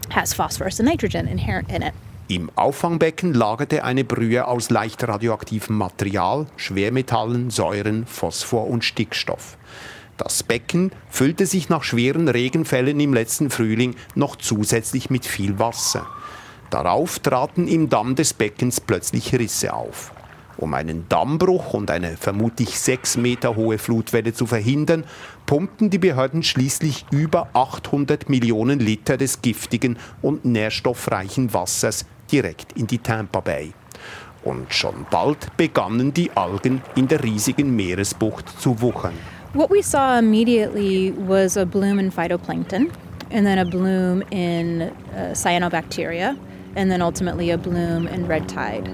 has 0.09 0.33
phosphorus 0.33 0.79
and 0.79 0.89
nitrogen 0.89 1.27
inherent 1.27 1.71
in 1.71 1.81
it. 1.81 1.93
Im 2.27 2.49
Auffangbecken 2.55 3.35
lagerte 3.35 3.83
eine 3.83 4.03
Brühe 4.03 4.47
aus 4.47 4.71
leicht 4.71 5.07
radioaktivem 5.07 5.77
Material, 5.77 6.47
Schwermetallen, 6.55 7.51
Säuren, 7.51 8.07
Phosphor 8.07 8.67
und 8.67 8.83
Stickstoff. 8.83 9.57
Das 10.17 10.41
Becken 10.41 10.91
füllte 11.09 11.45
sich 11.45 11.69
nach 11.69 11.83
schweren 11.83 12.27
Regenfällen 12.27 12.99
im 12.99 13.13
letzten 13.13 13.51
Frühling 13.51 13.95
noch 14.15 14.37
zusätzlich 14.37 15.11
mit 15.11 15.25
viel 15.25 15.59
Wasser. 15.59 16.07
Darauf 16.69 17.19
traten 17.19 17.67
im 17.67 17.89
Damm 17.89 18.15
des 18.15 18.33
Beckens 18.33 18.81
plötzlich 18.81 19.33
Risse 19.33 19.73
auf. 19.73 20.11
Um 20.57 20.73
einen 20.73 21.07
Dammbruch 21.09 21.73
und 21.73 21.91
eine 21.91 22.15
vermutlich 22.15 22.79
sechs 22.79 23.17
Meter 23.17 23.55
hohe 23.55 23.77
Flutwelle 23.77 24.33
zu 24.33 24.45
verhindern, 24.45 25.03
pumpten 25.45 25.89
die 25.89 25.97
Behörden 25.97 26.43
schließlich 26.43 27.05
über 27.11 27.49
800 27.53 28.29
Millionen 28.29 28.79
Liter 28.79 29.17
des 29.17 29.41
giftigen 29.41 29.97
und 30.21 30.45
nährstoffreichen 30.45 31.53
Wassers 31.53 32.05
direkt 32.31 32.71
in 32.73 32.87
die 32.87 32.99
Tampa 32.99 33.41
Bay. 33.41 33.73
Und 34.43 34.73
schon 34.73 35.05
bald 35.09 35.57
begannen 35.57 36.13
die 36.13 36.31
Algen 36.35 36.81
in 36.95 37.07
der 37.07 37.23
riesigen 37.23 37.75
Meeresbucht 37.75 38.47
zu 38.59 38.79
wuchern. 38.79 39.13
What 39.53 39.69
we 39.69 39.81
saw 39.81 40.19
immediately 40.19 41.13
was 41.17 41.57
a 41.57 41.65
bloom 41.65 41.97
in 41.99 42.11
phytoplankton, 42.11 42.89
and 43.31 43.45
then 43.45 43.57
a 43.57 43.63
bloom 43.63 44.21
in 44.29 44.81
uh, 44.81 45.33
cyanobacteria, 45.33 46.35
and 46.75 46.89
then 46.89 47.01
ultimately 47.01 47.51
a 47.51 47.57
bloom 47.57 48.07
in 48.07 48.25
red 48.27 48.47
tide. 48.47 48.89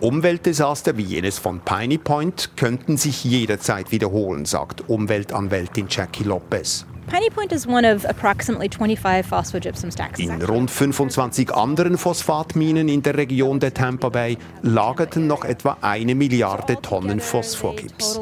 Umweltdesaster 0.00 0.96
wie 0.96 1.02
jenes 1.02 1.38
von 1.38 1.60
Piney 1.60 1.98
Point 1.98 2.50
könnten 2.56 2.96
sich 2.96 3.24
jederzeit 3.24 3.90
wiederholen, 3.90 4.44
sagt 4.44 4.88
Umweltanwältin 4.88 5.86
Jackie 5.88 6.22
Lopez. 6.22 6.86
Piney 7.08 7.30
Point 7.30 7.52
is 7.52 7.66
one 7.66 7.84
of 7.84 8.04
approximately 8.04 8.68
25 8.68 9.26
phosphogypsum 9.26 9.90
stacks. 9.90 10.20
In 10.20 10.42
rund 10.42 10.70
25 10.70 11.50
anderen 11.54 11.96
Phosphatminen 11.96 12.88
in 12.88 13.02
der 13.02 13.16
Region 13.16 13.58
der 13.58 13.72
Tampa 13.72 14.10
Bay 14.10 14.36
lagerten 14.62 15.26
noch 15.26 15.44
etwa 15.44 15.78
eine 15.80 16.14
Milliarde 16.14 16.76
Tonnen 16.82 17.18
Phosphorgips. 17.18 18.20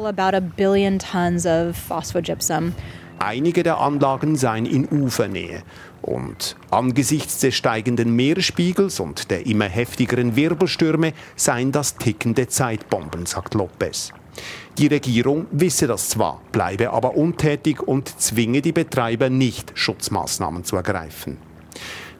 Einige 3.19 3.63
der 3.63 3.79
Anlagen 3.79 4.35
seien 4.35 4.65
in 4.65 4.87
Ufernähe. 4.87 5.63
Und 6.01 6.55
angesichts 6.71 7.39
des 7.39 7.55
steigenden 7.55 8.15
Meeresspiegels 8.15 8.99
und 8.99 9.29
der 9.31 9.45
immer 9.45 9.65
heftigeren 9.65 10.35
Wirbelstürme 10.35 11.13
seien 11.35 11.71
das 11.71 11.97
tickende 11.97 12.47
Zeitbomben, 12.47 13.25
sagt 13.25 13.53
Lopez. 13.55 14.13
Die 14.77 14.87
Regierung 14.87 15.47
wisse 15.51 15.87
das 15.87 16.09
zwar, 16.09 16.41
bleibe 16.51 16.91
aber 16.91 17.15
untätig 17.15 17.81
und 17.81 18.07
zwinge 18.21 18.61
die 18.61 18.71
Betreiber 18.71 19.29
nicht, 19.29 19.71
Schutzmaßnahmen 19.73 20.63
zu 20.63 20.75
ergreifen. 20.75 21.37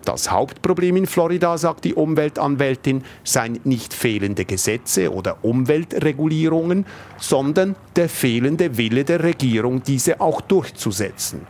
Das 0.04 0.32
Hauptproblem 0.32 0.96
in 0.96 1.06
Florida, 1.06 1.58
sagt 1.58 1.84
die 1.84 1.94
Umweltanwältin, 1.94 3.04
seien 3.26 3.60
nicht 3.66 3.94
fehlende 3.94 4.46
Gesetze 4.46 5.13
oder 5.13 5.44
Umweltregulierungen, 5.44 6.86
sondern 7.18 7.76
der 7.96 8.08
fehlende 8.08 8.78
Wille 8.78 9.04
der 9.04 9.22
Regierung, 9.22 9.84
diese 9.84 10.22
auch 10.22 10.40
durchzusetzen. 10.40 11.42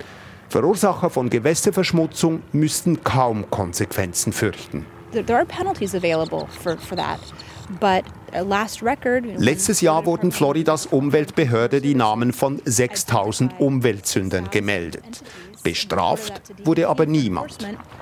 Verursacher 0.50 1.10
von 1.10 1.30
Gewässerverschmutzung 1.30 2.42
müssten 2.54 3.04
kaum 3.04 3.50
Konsequenzen 3.50 4.32
fürchten. 4.34 4.86
There 5.12 5.36
are 5.36 5.46
penalties 5.46 5.96
available 5.96 6.48
for, 6.62 6.78
for 6.78 6.98
that. 6.98 7.20
But 7.80 8.06
last 8.48 8.82
record, 8.82 9.26
Letztes 9.38 9.82
Jahr 9.82 10.06
wurden 10.06 10.32
Floridas 10.32 10.86
Umweltbehörde 10.86 11.82
die 11.82 11.96
Namen 11.96 12.32
von 12.32 12.62
6000 12.64 13.60
Umweltsündern 13.60 14.50
gemeldet. 14.50 15.24
Bestraft 15.64 16.42
wurde 16.64 16.88
aber 16.88 17.06
niemand. 17.06 17.58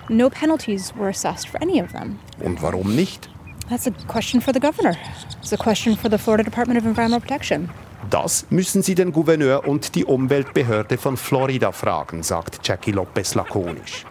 No 0.09 0.29
penalties 0.29 0.93
were 0.95 1.09
assessed 1.09 1.47
for 1.47 1.61
any 1.61 1.81
of 1.81 1.91
them. 1.91 2.19
Und 2.43 2.61
warum 2.61 2.95
nicht? 2.95 3.29
That's 3.69 3.87
a 3.87 3.91
question 4.07 4.39
for 4.39 4.53
the 4.53 4.59
governor. 4.59 4.95
It's 5.41 5.51
a 5.53 5.57
question 5.57 5.97
for 5.97 6.11
the 6.11 6.17
Florida 6.17 6.43
Department 6.43 6.79
of 6.79 6.85
Environmental 6.85 7.19
Protection. 7.19 7.69
Das 8.09 8.45
müssen 8.49 8.83
Sie 8.83 8.95
den 8.95 9.11
Gouverneur 9.11 9.67
und 9.67 9.95
die 9.95 10.05
Umweltbehörde 10.05 10.97
von 10.97 11.17
Florida 11.17 11.71
fragen, 11.71 12.23
sagt 12.23 12.59
Jackie 12.67 12.91
Lopez 12.91 13.33
lakonisch. 13.35 14.05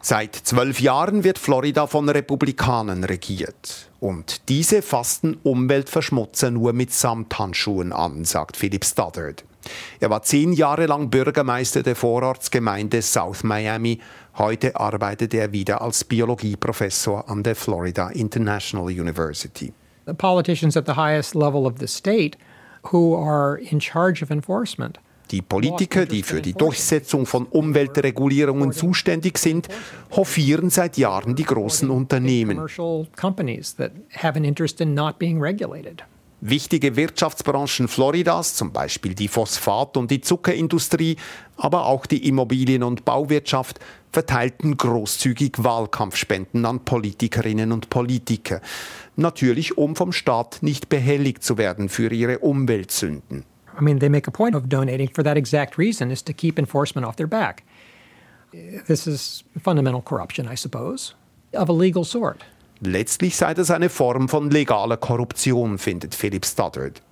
Seit 0.00 0.36
zwölf 0.36 0.80
Jahren 0.80 1.24
wird 1.24 1.38
Florida 1.38 1.86
von 1.86 2.08
Republikanern 2.08 3.02
regiert. 3.04 3.90
Und 3.98 4.48
diese 4.48 4.80
fassten 4.80 5.36
Umweltverschmutzer 5.42 6.52
nur 6.52 6.72
mit 6.72 6.92
Samthandschuhen 6.92 7.92
an, 7.92 8.24
sagt 8.24 8.56
Philip 8.56 8.84
Stoddard. 8.84 9.44
Er 9.98 10.10
war 10.10 10.22
zehn 10.22 10.52
Jahre 10.52 10.86
lang 10.86 11.10
Bürgermeister 11.10 11.82
der 11.82 11.96
Vorortsgemeinde 11.96 13.02
South 13.02 13.42
Miami. 13.42 14.00
Heute 14.38 14.76
arbeitet 14.76 15.34
er 15.34 15.50
wieder 15.50 15.82
als 15.82 16.04
Biologieprofessor 16.04 17.28
an 17.28 17.42
der 17.42 17.56
Florida 17.56 18.10
International 18.10 18.86
University. 18.86 19.72
The 20.06 20.14
politicians 20.14 20.76
at 20.76 20.86
the 20.86 20.94
highest 20.94 21.34
level 21.34 21.66
of 21.66 21.78
the 21.78 21.86
state 21.86 22.36
who 22.92 23.14
are 23.14 23.58
in 23.58 23.80
charge 23.80 24.22
of 24.22 24.30
enforcement 24.30 24.98
die 25.30 25.42
Politiker, 25.42 26.06
die 26.06 26.22
für 26.22 26.40
die 26.40 26.52
Durchsetzung 26.52 27.26
von 27.26 27.46
Umweltregulierungen 27.46 28.72
zuständig 28.72 29.38
sind, 29.38 29.68
hofieren 30.14 30.70
seit 30.70 30.96
Jahren 30.96 31.34
die 31.34 31.44
großen 31.44 31.90
Unternehmen. 31.90 32.60
Wichtige 36.42 36.96
Wirtschaftsbranchen 36.96 37.88
Floridas, 37.88 38.54
zum 38.54 38.70
Beispiel 38.70 39.14
die 39.14 39.28
Phosphat- 39.28 39.96
und 39.96 40.10
die 40.10 40.20
Zuckerindustrie, 40.20 41.16
aber 41.56 41.86
auch 41.86 42.04
die 42.04 42.28
Immobilien- 42.28 42.82
und 42.82 43.06
Bauwirtschaft, 43.06 43.80
verteilten 44.12 44.76
großzügig 44.76 45.52
Wahlkampfspenden 45.58 46.66
an 46.66 46.80
Politikerinnen 46.80 47.72
und 47.72 47.88
Politiker. 47.88 48.60
Natürlich, 49.16 49.78
um 49.78 49.96
vom 49.96 50.12
Staat 50.12 50.58
nicht 50.60 50.90
behelligt 50.90 51.42
zu 51.42 51.56
werden 51.56 51.88
für 51.88 52.12
ihre 52.12 52.38
Umweltsünden. 52.40 53.44
I 53.78 53.82
mean, 53.82 53.98
they 53.98 54.08
make 54.08 54.28
a 54.28 54.30
point 54.30 54.54
of 54.54 54.68
donating 54.68 55.10
for 55.10 55.24
that 55.24 55.36
exact 55.36 55.78
reason, 55.78 56.10
is 56.10 56.22
to 56.22 56.32
keep 56.32 56.58
enforcement 56.58 57.06
off 57.06 57.16
their 57.16 57.26
back. 57.26 57.62
This 58.86 59.06
is 59.06 59.44
fundamental 59.62 60.02
corruption, 60.02 60.48
I 60.50 60.56
suppose, 60.56 61.14
of 61.52 61.68
a 61.68 61.72
legal 61.72 62.04
sort. 62.04 62.42
Letztlich 62.80 63.36
sei 63.36 63.54
das 63.54 63.70
eine 63.70 63.88
Form 63.88 64.28
von 64.28 64.50
legaler 64.50 64.96
Korruption, 64.96 65.78
findet 65.78 66.14
Philip 66.14 66.44
Stoddard. 66.44 67.02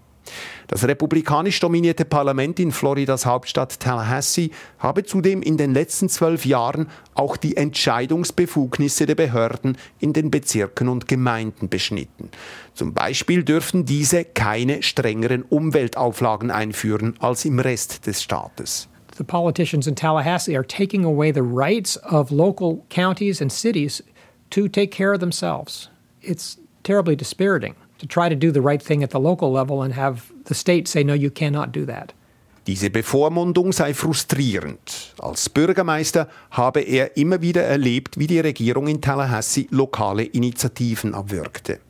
Das 0.67 0.87
republikanisch 0.87 1.61
dominierte 1.61 2.05
Parlament 2.05 2.59
in 2.59 2.73
Floridas 2.73 3.27
Hauptstadt 3.27 3.79
Tallahassee 3.81 4.51
habe 4.79 5.05
zudem 5.05 5.43
in 5.43 5.57
den 5.57 5.75
letzten 5.75 6.09
zwölf 6.09 6.47
Jahren 6.47 6.89
auch 7.15 7.37
die 7.37 7.57
Entscheidungsbefugnisse 7.57 9.07
der 9.07 9.15
Behörden 9.15 9.77
in 10.01 10.13
den 10.13 10.31
Bezirken 10.31 10.89
und 10.89 11.09
Gemeinden 11.09 11.69
beschnitten. 11.69 12.31
Zum 12.73 12.95
Beispiel 12.95 13.45
dürfen 13.45 13.85
diese 13.85 14.25
keine 14.25 14.83
strengeren 14.83 15.43
Umweltauflagen 15.43 16.51
einführen 16.51 17.15
als 17.21 17.45
im 17.45 17.59
Rest 17.59 18.07
des 18.07 18.23
Staates. 18.23 18.89
The 19.17 19.25
politicians 19.25 19.87
in 19.87 19.95
Tallahassee 19.95 20.57
are 20.57 20.67
taking 20.67 21.05
away 21.05 21.33
the 21.33 21.43
rights 21.43 22.03
of 22.03 22.31
local 22.31 22.83
counties 22.89 23.41
and 23.41 23.53
cities 23.53 24.03
to 24.55 24.69
take 24.69 24.93
care 24.93 25.13
of 25.13 25.19
themselves. 25.19 25.91
It's 26.23 26.59
terribly 26.85 27.17
dispiriting 27.17 27.75
to 27.99 28.07
try 28.07 28.29
to 28.29 28.37
do 28.37 28.53
the 28.53 28.61
right 28.61 28.83
thing 28.83 29.03
at 29.03 29.11
the 29.11 29.19
local 29.19 29.51
level 29.51 29.83
and 29.83 29.95
have 29.95 30.33
the 30.45 30.55
state 30.55 30.87
say, 30.87 31.03
no, 31.03 31.15
you 31.15 31.31
cannot 31.31 31.73
do 31.73 31.85
that. 31.87 32.15
Diese 32.67 32.89
Bevormundung 32.89 33.73
sei 33.73 33.93
frustrierend. 33.93 35.13
Als 35.19 35.51
Bürgermeister 35.51 36.29
habe 36.51 36.81
er 36.81 37.17
immer 37.17 37.43
wieder 37.43 37.63
erlebt, 37.63 38.19
wie 38.19 38.27
die 38.27 38.41
Regierung 38.41 38.87
in 38.87 39.03
Tallahassee 39.03 39.67
lokale 39.71 40.23
Initiativen 40.23 41.15
abwirkte. 41.15 41.81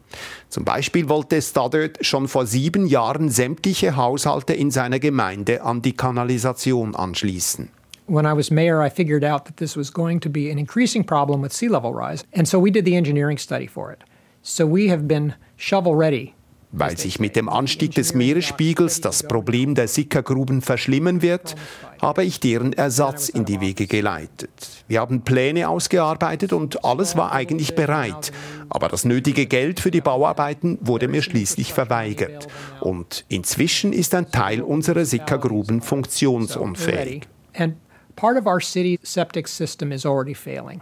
Zum 0.48 0.64
Beispiel 0.64 1.08
wollte 1.08 1.40
Stoddard 1.42 2.04
schon 2.04 2.26
vor 2.28 2.46
sieben 2.46 2.86
Jahren 2.86 3.28
sämtliche 3.28 3.94
Haushalte 3.94 4.54
in 4.54 4.70
seiner 4.70 4.98
Gemeinde 4.98 5.62
an 5.62 5.82
die 5.82 5.92
Kanalisation 5.92 6.96
anschließen. 6.96 7.68
When 8.06 8.26
I 8.26 8.34
was 8.34 8.50
mayor, 8.50 8.82
I 8.82 8.90
figured 8.90 9.24
out 9.24 9.46
that 9.46 9.56
this 9.56 9.76
was 9.76 9.90
going 9.90 10.20
to 10.20 10.28
be 10.28 10.50
an 10.50 10.58
increasing 10.58 11.04
problem 11.04 11.40
with 11.40 11.52
sea 11.52 11.68
level 11.68 11.94
rise, 11.94 12.22
and 12.34 12.46
so 12.46 12.58
we 12.58 12.70
did 12.70 12.84
the 12.84 12.96
engineering 12.96 13.38
study 13.38 13.66
for 13.66 13.92
it. 13.92 14.04
So 14.42 14.66
we 14.66 14.88
have 14.88 15.08
been 15.08 15.34
shovel 15.56 15.94
ready 15.94 16.34
weil 16.76 16.98
sich 16.98 17.20
mit 17.20 17.36
dem 17.36 17.48
Anstieg 17.48 17.94
des 17.94 18.14
Meeresspiegels 18.14 19.00
das 19.00 19.22
Problem 19.22 19.74
der 19.74 19.86
Sickergruben 19.86 20.60
verschlimmern 20.60 21.22
wird, 21.22 21.54
habe 22.02 22.24
ich 22.24 22.40
deren 22.40 22.72
Ersatz 22.72 23.28
in 23.28 23.44
die 23.44 23.60
Wege 23.60 23.86
geleitet. 23.86 24.84
Wir 24.88 25.00
haben 25.00 25.22
Pläne 25.22 25.68
ausgearbeitet 25.68 26.52
und 26.52 26.84
alles 26.84 27.16
war 27.16 27.32
eigentlich 27.32 27.76
bereit. 27.76 28.32
Aber 28.68 28.88
das 28.88 29.04
nötige 29.04 29.46
Geld 29.46 29.78
für 29.78 29.92
die 29.92 30.00
Bauarbeiten 30.00 30.78
wurde 30.80 31.06
mir 31.06 31.22
schließlich 31.22 31.72
verweigert. 31.72 32.48
Und 32.80 33.24
inzwischen 33.28 33.92
ist 33.92 34.14
ein 34.14 34.30
Teil 34.32 34.60
unserer 34.60 35.04
Sickergruben 35.04 35.80
funktionsunfähig. 35.80 37.28
And 37.56 37.76
part 38.16 38.38
of 38.38 38.46
our 38.46 38.60
city 38.60 38.98
septic 39.02 39.48
system 39.48 39.92
is 39.92 40.04
already 40.06 40.34
failing. 40.34 40.80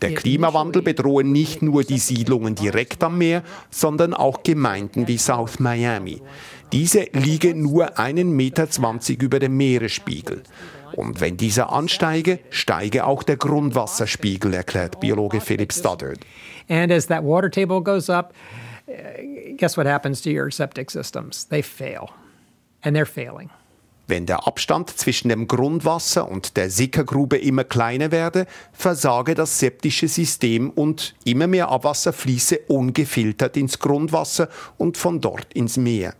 Der 0.00 0.14
Klimawandel 0.14 0.82
bedrohe 0.82 1.24
nicht 1.24 1.60
nur 1.60 1.82
die 1.82 1.98
Siedlungen 1.98 2.54
direkt 2.54 3.02
am 3.02 3.18
Meer, 3.18 3.42
sondern 3.68 4.14
auch 4.14 4.44
Gemeinden 4.44 5.08
wie 5.08 5.18
South 5.18 5.58
Miami. 5.58 6.22
Diese 6.70 7.08
liegen 7.12 7.62
nur 7.62 7.98
einen 7.98 8.30
Meter 8.30 8.70
zwanzig 8.70 9.22
über 9.22 9.40
dem 9.40 9.56
Meeresspiegel. 9.56 10.44
Und 10.92 11.20
wenn 11.20 11.36
dieser 11.36 11.72
ansteige, 11.72 12.38
steige 12.50 13.06
auch 13.06 13.24
der 13.24 13.38
Grundwasserspiegel, 13.38 14.54
erklärt 14.54 15.00
Biologe 15.00 15.40
Philip 15.40 15.72
Stoddard. 15.72 16.20
And 16.68 16.92
as 16.92 17.08
that 17.08 17.24
water 17.24 17.50
table 17.50 17.82
goes 17.82 18.08
up, 18.08 18.32
uh, 18.86 18.92
guess 19.56 19.76
what 19.76 19.86
happens 19.86 20.22
to 20.22 20.30
your 20.30 20.50
septic 20.52 20.92
systems? 20.92 21.48
They 21.48 21.62
fail. 21.62 22.10
And 22.82 22.94
they're 22.94 23.04
failing. 23.04 23.50
Wenn 24.08 24.24
der 24.24 24.46
Abstand 24.46 24.88
zwischen 24.88 25.28
dem 25.28 25.46
Grundwasser 25.46 26.30
und 26.30 26.56
der 26.56 26.70
Sickergrube 26.70 27.36
immer 27.36 27.64
kleiner 27.64 28.10
werde, 28.10 28.46
versage 28.72 29.34
das 29.34 29.58
septische 29.58 30.08
System 30.08 30.70
und 30.70 31.14
immer 31.24 31.46
mehr 31.46 31.68
Abwasser 31.68 32.14
fließe 32.14 32.58
ungefiltert 32.68 33.58
ins 33.58 33.78
Grundwasser 33.78 34.48
und 34.78 34.96
von 34.96 35.20
dort 35.20 35.52
ins 35.52 35.76
Meer. 35.76 36.14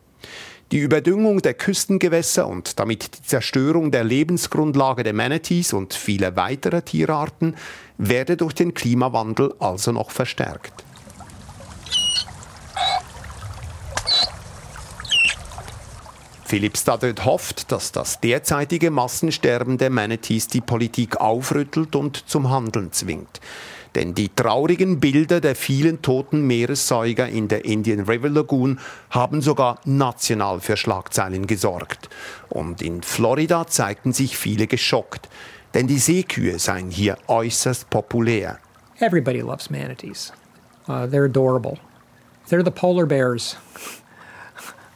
Die 0.70 0.80
Überdüngung 0.80 1.40
der 1.40 1.54
Küstengewässer 1.54 2.46
und 2.46 2.78
damit 2.78 3.16
die 3.16 3.22
Zerstörung 3.22 3.90
der 3.90 4.04
Lebensgrundlage 4.04 5.02
der 5.02 5.14
Manatees 5.14 5.72
und 5.72 5.94
vieler 5.94 6.36
weiterer 6.36 6.84
Tierarten 6.84 7.56
werde 7.96 8.36
durch 8.36 8.52
den 8.52 8.74
Klimawandel 8.74 9.54
also 9.60 9.92
noch 9.92 10.10
verstärkt. 10.10 10.84
Philipp 16.48 16.78
Staddard 16.78 17.26
hofft, 17.26 17.70
dass 17.72 17.92
das 17.92 18.20
derzeitige 18.20 18.90
Massensterben 18.90 19.76
der 19.76 19.90
Manatees 19.90 20.48
die 20.48 20.62
Politik 20.62 21.18
aufrüttelt 21.18 21.94
und 21.94 22.26
zum 22.26 22.48
Handeln 22.48 22.90
zwingt. 22.90 23.42
Denn 23.94 24.14
die 24.14 24.30
traurigen 24.34 24.98
Bilder 24.98 25.42
der 25.42 25.54
vielen 25.54 26.00
toten 26.00 26.46
Meeressäuger 26.46 27.28
in 27.28 27.48
der 27.48 27.66
Indian 27.66 28.00
River 28.00 28.30
Lagoon 28.30 28.80
haben 29.10 29.42
sogar 29.42 29.78
national 29.84 30.60
für 30.60 30.78
Schlagzeilen 30.78 31.46
gesorgt. 31.46 32.08
Und 32.48 32.80
in 32.80 33.02
Florida 33.02 33.66
zeigten 33.66 34.14
sich 34.14 34.38
viele 34.38 34.66
geschockt, 34.66 35.28
denn 35.74 35.86
die 35.86 35.98
Seekühe 35.98 36.58
seien 36.58 36.90
hier 36.90 37.18
äußerst 37.26 37.90
populär. 37.90 38.58
Everybody 39.00 39.40
loves 39.40 39.68
manatees. 39.68 40.32
Uh, 40.88 41.04
they're 41.04 41.26
adorable. 41.26 41.76
They're 42.48 42.64
the 42.64 42.70
polar 42.70 43.04
bears. 43.04 43.58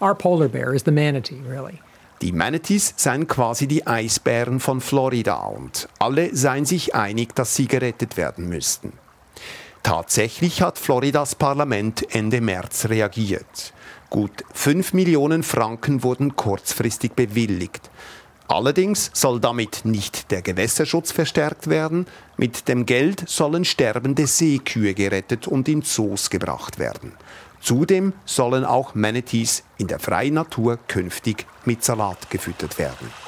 Our 0.02 0.16
polar 0.16 0.48
bear 0.48 0.74
is 0.74 0.82
the 0.84 0.90
manatee, 0.90 1.40
really. 1.48 1.78
Die 2.22 2.32
Manatees 2.32 2.94
seien 2.96 3.26
quasi 3.26 3.68
die 3.68 3.86
Eisbären 3.86 4.58
von 4.58 4.80
Florida 4.80 5.36
und 5.46 5.88
alle 5.98 6.34
seien 6.34 6.64
sich 6.64 6.94
einig, 6.94 7.34
dass 7.34 7.54
sie 7.54 7.66
gerettet 7.66 8.16
werden 8.16 8.48
müssten. 8.48 8.92
Tatsächlich 9.82 10.60
hat 10.62 10.78
Floridas 10.78 11.34
Parlament 11.34 12.14
Ende 12.14 12.40
März 12.40 12.88
reagiert. 12.88 13.72
Gut 14.10 14.44
5 14.52 14.92
Millionen 14.92 15.42
Franken 15.42 16.02
wurden 16.02 16.36
kurzfristig 16.36 17.12
bewilligt. 17.12 17.90
Allerdings 18.48 19.10
soll 19.14 19.40
damit 19.40 19.84
nicht 19.84 20.30
der 20.30 20.42
Gewässerschutz 20.42 21.10
verstärkt 21.10 21.68
werden. 21.68 22.06
Mit 22.36 22.68
dem 22.68 22.86
Geld 22.86 23.28
sollen 23.28 23.64
sterbende 23.64 24.26
Seekühe 24.26 24.94
gerettet 24.94 25.46
und 25.48 25.68
in 25.68 25.82
Zoos 25.82 26.28
gebracht 26.28 26.78
werden. 26.78 27.14
Zudem 27.62 28.12
sollen 28.24 28.64
auch 28.64 28.96
Manatees 28.96 29.62
in 29.78 29.86
der 29.86 30.00
freien 30.00 30.34
Natur 30.34 30.78
künftig 30.88 31.46
mit 31.64 31.84
Salat 31.84 32.28
gefüttert 32.28 32.76
werden. 32.76 33.21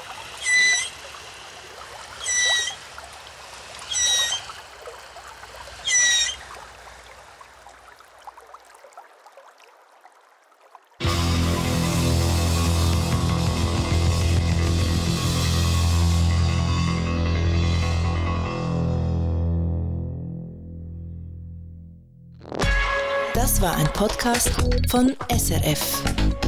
Podcast 23.95 24.51
von 24.89 25.15
SRF. 25.29 26.44